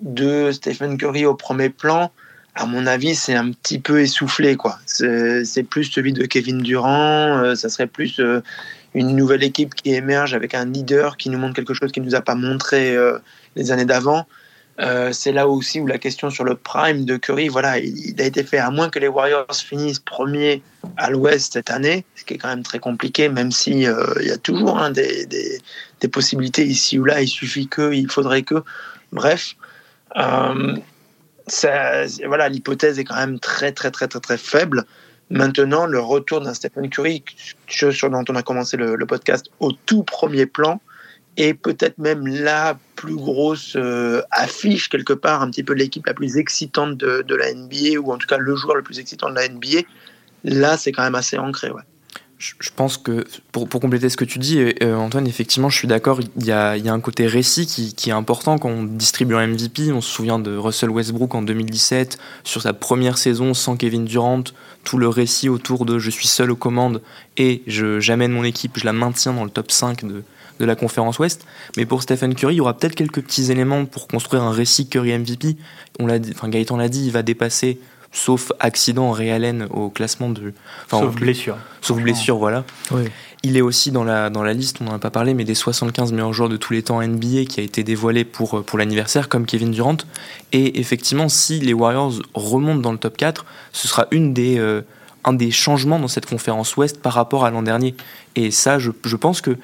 de 0.01 0.51
Stephen 0.51 0.97
Curry 0.97 1.25
au 1.25 1.33
premier 1.33 1.69
plan, 1.69 2.11
à 2.55 2.65
mon 2.65 2.85
avis, 2.85 3.15
c'est 3.15 3.35
un 3.35 3.51
petit 3.51 3.79
peu 3.79 4.01
essoufflé. 4.01 4.57
Quoi. 4.57 4.79
C'est, 4.85 5.63
plus 5.63 5.85
celui 5.85 6.11
de 6.11 6.25
Kevin 6.25 6.61
Durant, 6.61 7.37
euh, 7.37 7.55
ça 7.55 7.69
serait 7.69 7.87
plus 7.87 8.19
euh, 8.19 8.41
une 8.93 9.15
nouvelle 9.15 9.43
équipe 9.43 9.75
qui 9.75 9.93
émerge 9.93 10.33
avec 10.33 10.55
un 10.55 10.65
leader 10.65 11.15
qui 11.15 11.29
nous 11.29 11.37
montre 11.37 11.53
quelque 11.53 11.73
chose 11.73 11.93
qu'il 11.93 12.03
ne 12.03 12.09
nous 12.09 12.15
a 12.15 12.21
pas 12.21 12.35
montré 12.35 12.97
les 13.55 13.71
années 13.71 13.85
d'avant. 13.85 14.25
Euh, 14.79 15.11
c'est 15.11 15.31
là 15.31 15.47
aussi 15.47 15.79
où 15.79 15.87
la 15.87 15.97
question 15.97 16.29
sur 16.29 16.43
le 16.43 16.55
prime 16.55 17.05
de 17.05 17.17
Curry, 17.17 17.49
voilà, 17.49 17.77
il, 17.77 18.19
a 18.19 18.25
été 18.25 18.43
fait 18.43 18.57
à 18.57 18.71
moins 18.71 18.89
que 18.89 18.99
les 18.99 19.07
Warriors 19.07 19.53
finissent 19.53 19.99
premier 19.99 20.63
à 20.97 21.09
l'Ouest 21.09 21.53
cette 21.53 21.69
année, 21.69 22.05
ce 22.15 22.23
qui 22.23 22.35
est 22.35 22.37
quand 22.37 22.47
même 22.47 22.63
très 22.63 22.79
compliqué, 22.79 23.29
même 23.29 23.51
si 23.51 23.85
euh, 23.85 24.05
il 24.21 24.27
y 24.27 24.31
a 24.31 24.37
toujours 24.37 24.79
hein, 24.79 24.91
des, 24.91 25.59
possibilités 26.11 26.65
ici 26.65 26.97
ou 26.97 27.05
là. 27.05 27.21
Il 27.21 27.27
suffit 27.27 27.67
que, 27.67 27.93
il 27.93 28.09
faudrait 28.09 28.43
que, 28.43 28.63
bref. 29.11 29.55
Euh, 30.17 30.75
voilà, 32.25 32.49
l'hypothèse 32.49 32.97
est 32.97 33.03
quand 33.03 33.15
même 33.15 33.39
très 33.39 33.71
très 33.71 33.91
très 33.91 34.07
très 34.07 34.19
très 34.19 34.37
faible. 34.37 34.85
Maintenant, 35.29 35.85
le 35.85 35.99
retour 35.99 36.41
d'un 36.41 36.53
Stephen 36.53 36.89
Curry, 36.89 37.23
sur 37.67 38.09
dont 38.09 38.23
on 38.29 38.35
a 38.35 38.43
commencé 38.43 38.77
le 38.77 39.05
podcast, 39.05 39.47
au 39.59 39.71
tout 39.71 40.03
premier 40.03 40.45
plan, 40.45 40.81
et 41.37 41.53
peut-être 41.53 41.97
même 41.97 42.27
la 42.27 42.77
plus 42.95 43.15
grosse 43.15 43.75
euh, 43.75 44.21
affiche 44.31 44.89
quelque 44.89 45.13
part, 45.13 45.41
un 45.41 45.49
petit 45.49 45.63
peu 45.63 45.73
l'équipe 45.73 46.05
la 46.05 46.13
plus 46.13 46.37
excitante 46.37 46.97
de, 46.97 47.35
la 47.35 47.53
NBA, 47.53 47.99
ou 47.99 48.11
en 48.11 48.17
tout 48.17 48.27
cas 48.27 48.37
le 48.37 48.55
joueur 48.55 48.75
le 48.75 48.83
plus 48.83 48.99
excitant 48.99 49.29
de 49.29 49.35
la 49.35 49.47
NBA, 49.47 49.81
là 50.43 50.77
c'est 50.77 50.91
quand 50.91 51.03
même 51.03 51.15
assez 51.15 51.37
ancré. 51.37 51.71
Ouais. 51.71 51.81
Je, 52.37 52.71
pense 52.75 52.97
que, 52.97 53.23
pour, 53.51 53.69
pour, 53.69 53.79
compléter 53.79 54.09
ce 54.09 54.17
que 54.17 54.25
tu 54.25 54.39
dis, 54.39 54.57
euh, 54.59 54.95
Antoine, 54.95 55.27
effectivement, 55.27 55.69
je 55.69 55.77
suis 55.77 55.87
d'accord, 55.87 56.19
il 56.37 56.45
y 56.45 56.51
a, 56.51 56.75
y 56.75 56.89
a, 56.89 56.93
un 56.93 56.99
côté 56.99 57.27
récit 57.27 57.67
qui, 57.67 57.93
qui, 57.93 58.09
est 58.09 58.13
important 58.13 58.57
quand 58.57 58.69
on 58.69 58.83
distribue 58.83 59.35
un 59.35 59.45
MVP. 59.45 59.91
On 59.91 60.01
se 60.01 60.09
souvient 60.09 60.39
de 60.39 60.57
Russell 60.57 60.89
Westbrook 60.89 61.35
en 61.35 61.43
2017, 61.43 62.17
sur 62.43 62.63
sa 62.63 62.73
première 62.73 63.19
saison 63.19 63.53
sans 63.53 63.77
Kevin 63.77 64.05
Durant, 64.05 64.43
tout 64.83 64.97
le 64.97 65.07
récit 65.07 65.49
autour 65.49 65.85
de 65.85 65.99
je 65.99 66.09
suis 66.09 66.27
seul 66.27 66.49
aux 66.49 66.55
commandes 66.55 67.03
et 67.37 67.61
j'amène 67.67 68.31
mon 68.31 68.43
équipe, 68.43 68.79
je 68.79 68.85
la 68.85 68.93
maintiens 68.93 69.33
dans 69.33 69.43
le 69.43 69.51
top 69.51 69.69
5 69.69 70.05
de, 70.05 70.23
de 70.59 70.65
la 70.65 70.75
conférence 70.75 71.19
Ouest. 71.19 71.45
Mais 71.77 71.85
pour 71.85 72.03
Stephen 72.03 72.35
Curry, 72.35 72.55
il 72.55 72.57
y 72.57 72.61
aura 72.61 72.77
peut-être 72.77 72.95
quelques 72.95 73.21
petits 73.21 73.51
éléments 73.51 73.85
pour 73.85 74.07
construire 74.07 74.43
un 74.43 74.51
récit 74.51 74.87
Curry 74.87 75.17
MVP. 75.17 75.57
On 75.99 76.07
l'a 76.07 76.17
enfin 76.31 76.49
Gaëtan 76.49 76.77
l'a 76.77 76.89
dit, 76.89 77.05
il 77.05 77.11
va 77.11 77.23
dépasser, 77.23 77.79
sauf 78.11 78.51
accident, 78.59 79.11
Ray 79.11 79.31
Allen 79.31 79.67
au 79.69 79.89
classement 79.89 80.29
de. 80.29 80.53
sauf 80.89 81.15
blessure. 81.15 81.57
Sauf 81.81 81.99
blessure, 81.99 82.37
voilà. 82.37 82.63
Il 83.43 83.57
est 83.57 83.61
aussi 83.61 83.91
dans 83.91 84.03
la, 84.03 84.29
dans 84.29 84.43
la 84.43 84.53
liste, 84.53 84.77
on 84.81 84.83
n'en 84.83 84.93
a 84.93 84.99
pas 84.99 85.09
parlé, 85.09 85.33
mais 85.33 85.45
des 85.45 85.55
75 85.55 86.11
meilleurs 86.11 86.31
joueurs 86.31 86.49
de 86.49 86.57
tous 86.57 86.73
les 86.73 86.83
temps 86.83 87.01
NBA 87.01 87.45
qui 87.49 87.59
a 87.59 87.63
été 87.63 87.83
dévoilé 87.83 88.23
pour, 88.23 88.63
pour 88.63 88.77
l'anniversaire, 88.77 89.29
comme 89.29 89.47
Kevin 89.47 89.71
Durant. 89.71 89.97
Et 90.51 90.79
effectivement, 90.79 91.27
si 91.27 91.59
les 91.59 91.73
Warriors 91.73 92.13
remontent 92.35 92.81
dans 92.81 92.91
le 92.91 92.99
top 92.99 93.17
4, 93.17 93.45
ce 93.71 93.87
sera 93.87 94.05
une 94.11 94.33
des, 94.35 94.59
euh, 94.59 94.81
un 95.23 95.33
des 95.33 95.49
changements 95.49 95.97
dans 95.97 96.07
cette 96.07 96.27
conférence 96.27 96.77
Ouest 96.77 97.01
par 97.01 97.13
rapport 97.13 97.43
à 97.43 97.49
l'an 97.49 97.63
dernier. 97.63 97.95
Et 98.35 98.51
ça, 98.51 98.77
je, 98.77 98.91
je 99.03 99.15
pense 99.15 99.41
que 99.41 99.57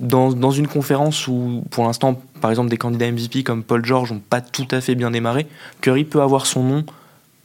dans, 0.00 0.32
dans, 0.32 0.50
une 0.50 0.66
conférence 0.66 1.28
où, 1.28 1.62
pour 1.70 1.84
l'instant, 1.84 2.20
par 2.40 2.50
exemple, 2.50 2.68
des 2.68 2.76
candidats 2.76 3.10
MVP 3.10 3.42
comme 3.42 3.62
Paul 3.62 3.84
George 3.84 4.12
n'ont 4.12 4.18
pas 4.18 4.40
tout 4.40 4.66
à 4.70 4.80
fait 4.80 4.94
bien 4.94 5.10
démarré, 5.10 5.46
Curry 5.80 6.04
peut 6.04 6.20
avoir 6.20 6.46
son 6.46 6.62
nom, 6.62 6.84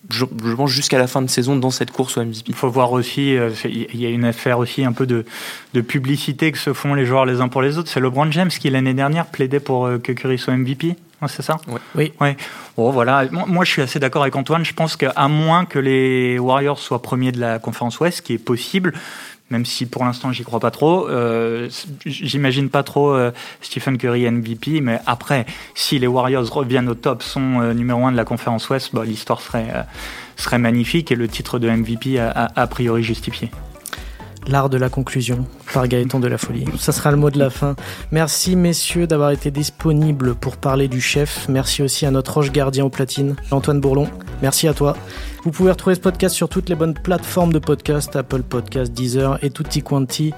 je, 0.09 0.25
pense, 0.25 0.71
jusqu'à 0.71 0.97
la 0.97 1.07
fin 1.07 1.21
de 1.21 1.29
saison 1.29 1.55
dans 1.55 1.69
cette 1.69 1.91
course 1.91 2.17
au 2.17 2.23
MVP. 2.23 2.45
Il 2.47 2.55
faut 2.55 2.69
voir 2.69 2.91
aussi, 2.91 3.38
euh, 3.38 3.51
il 3.65 3.99
y 3.99 4.05
a 4.05 4.09
une 4.09 4.25
affaire 4.25 4.57
aussi 4.57 4.83
un 4.83 4.93
peu 4.93 5.05
de, 5.05 5.25
de, 5.73 5.81
publicité 5.81 6.51
que 6.51 6.57
se 6.57 6.73
font 6.73 6.95
les 6.95 7.05
joueurs 7.05 7.25
les 7.25 7.41
uns 7.41 7.49
pour 7.49 7.62
les 7.62 7.77
autres. 7.77 7.89
C'est 7.89 7.99
LeBron 7.99 8.31
James 8.31 8.49
qui, 8.49 8.69
l'année 8.69 8.93
dernière, 8.93 9.27
plaidait 9.27 9.59
pour 9.59 9.85
euh, 9.85 9.99
que 9.99 10.12
Curry 10.12 10.39
soit 10.39 10.55
MVP. 10.55 10.95
c'est 11.27 11.43
ça? 11.43 11.57
Oui. 11.95 12.12
Ouais. 12.19 12.38
Bon, 12.75 12.89
voilà. 12.91 13.25
Moi, 13.31 13.63
je 13.63 13.71
suis 13.71 13.81
assez 13.81 13.99
d'accord 13.99 14.23
avec 14.23 14.35
Antoine. 14.35 14.65
Je 14.65 14.73
pense 14.73 14.95
qu'à 14.95 15.27
moins 15.27 15.65
que 15.65 15.77
les 15.77 16.39
Warriors 16.39 16.79
soient 16.79 17.01
premiers 17.01 17.31
de 17.31 17.39
la 17.39 17.59
conférence 17.59 17.99
Ouest, 17.99 18.17
ce 18.17 18.21
qui 18.21 18.33
est 18.33 18.38
possible, 18.39 18.93
même 19.49 19.65
si 19.65 19.85
pour 19.85 20.05
l'instant 20.05 20.31
j'y 20.31 20.43
crois 20.43 20.59
pas 20.59 20.71
trop. 20.71 21.07
Euh, 21.07 21.69
J'imagine 22.05 22.69
pas 22.69 22.83
trop 22.83 23.13
euh, 23.13 23.31
Stephen 23.62 23.97
Curry 23.97 24.29
MVP, 24.29 24.81
mais 24.81 24.99
après, 25.05 25.45
si 25.75 25.99
les 25.99 26.07
Warriors 26.07 26.49
reviennent 26.51 26.89
au 26.89 26.95
top, 26.95 27.23
sont 27.23 27.62
euh, 27.62 27.73
numéro 27.73 28.05
un 28.05 28.12
de 28.12 28.17
la 28.17 28.25
conférence 28.25 28.69
Ouest, 28.69 28.93
bah, 28.93 29.03
l'histoire 29.05 29.41
serait, 29.41 30.57
magnifique 30.57 31.12
et 31.12 31.15
le 31.15 31.27
titre 31.27 31.59
de 31.59 31.69
MVP 31.69 32.19
a 32.19 32.67
priori 32.67 33.03
justifié. 33.03 33.51
L'art 34.47 34.69
de 34.69 34.78
la 34.78 34.89
conclusion 34.89 35.45
par 35.73 35.88
Gaëtan 35.88 36.19
de 36.19 36.28
la 36.28 36.38
Folie. 36.38 36.65
Ça 36.78 36.91
sera 36.91 37.12
le 37.12 37.17
mot 37.17 37.30
de 37.30 37.38
la 37.38 37.49
fin. 37.49 37.75
Merci 38.12 38.56
messieurs 38.56 39.06
d'avoir 39.06 39.32
été 39.32 39.52
disponibles 39.52 40.36
pour 40.36 40.58
parler 40.58 40.88
du 40.88 41.02
chef. 41.02 41.47
Merci 41.49 41.84
aussi 41.84 42.06
à 42.06 42.12
notre 42.12 42.38
ange 42.38 42.52
gardien 42.52 42.86
au 42.86 42.89
platine, 42.89 43.36
Antoine 43.52 43.80
Bourlon. 43.80 44.08
Merci 44.41 44.67
à 44.67 44.73
toi. 44.73 44.95
Vous 45.43 45.52
pouvez 45.52 45.71
retrouver 45.71 45.95
ce 45.95 46.02
podcast 46.02 46.36
sur 46.36 46.49
toutes 46.49 46.69
les 46.69 46.75
bonnes 46.75 46.93
plateformes 46.93 47.54
de 47.54 47.60
podcast, 47.60 48.15
Apple 48.15 48.43
Podcast, 48.43 48.91
Deezer 48.91 49.38
et 49.43 49.49
tutti 49.49 49.82
quanti. 49.82 50.34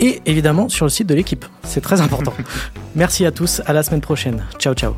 Et 0.00 0.20
évidemment 0.26 0.68
sur 0.68 0.86
le 0.86 0.90
site 0.90 1.06
de 1.06 1.14
l'équipe. 1.14 1.44
C'est 1.62 1.82
très 1.82 2.00
important. 2.00 2.32
Merci 2.94 3.26
à 3.26 3.30
tous. 3.30 3.62
À 3.66 3.72
la 3.72 3.82
semaine 3.82 4.00
prochaine. 4.00 4.44
Ciao 4.58 4.74
ciao. 4.74 4.94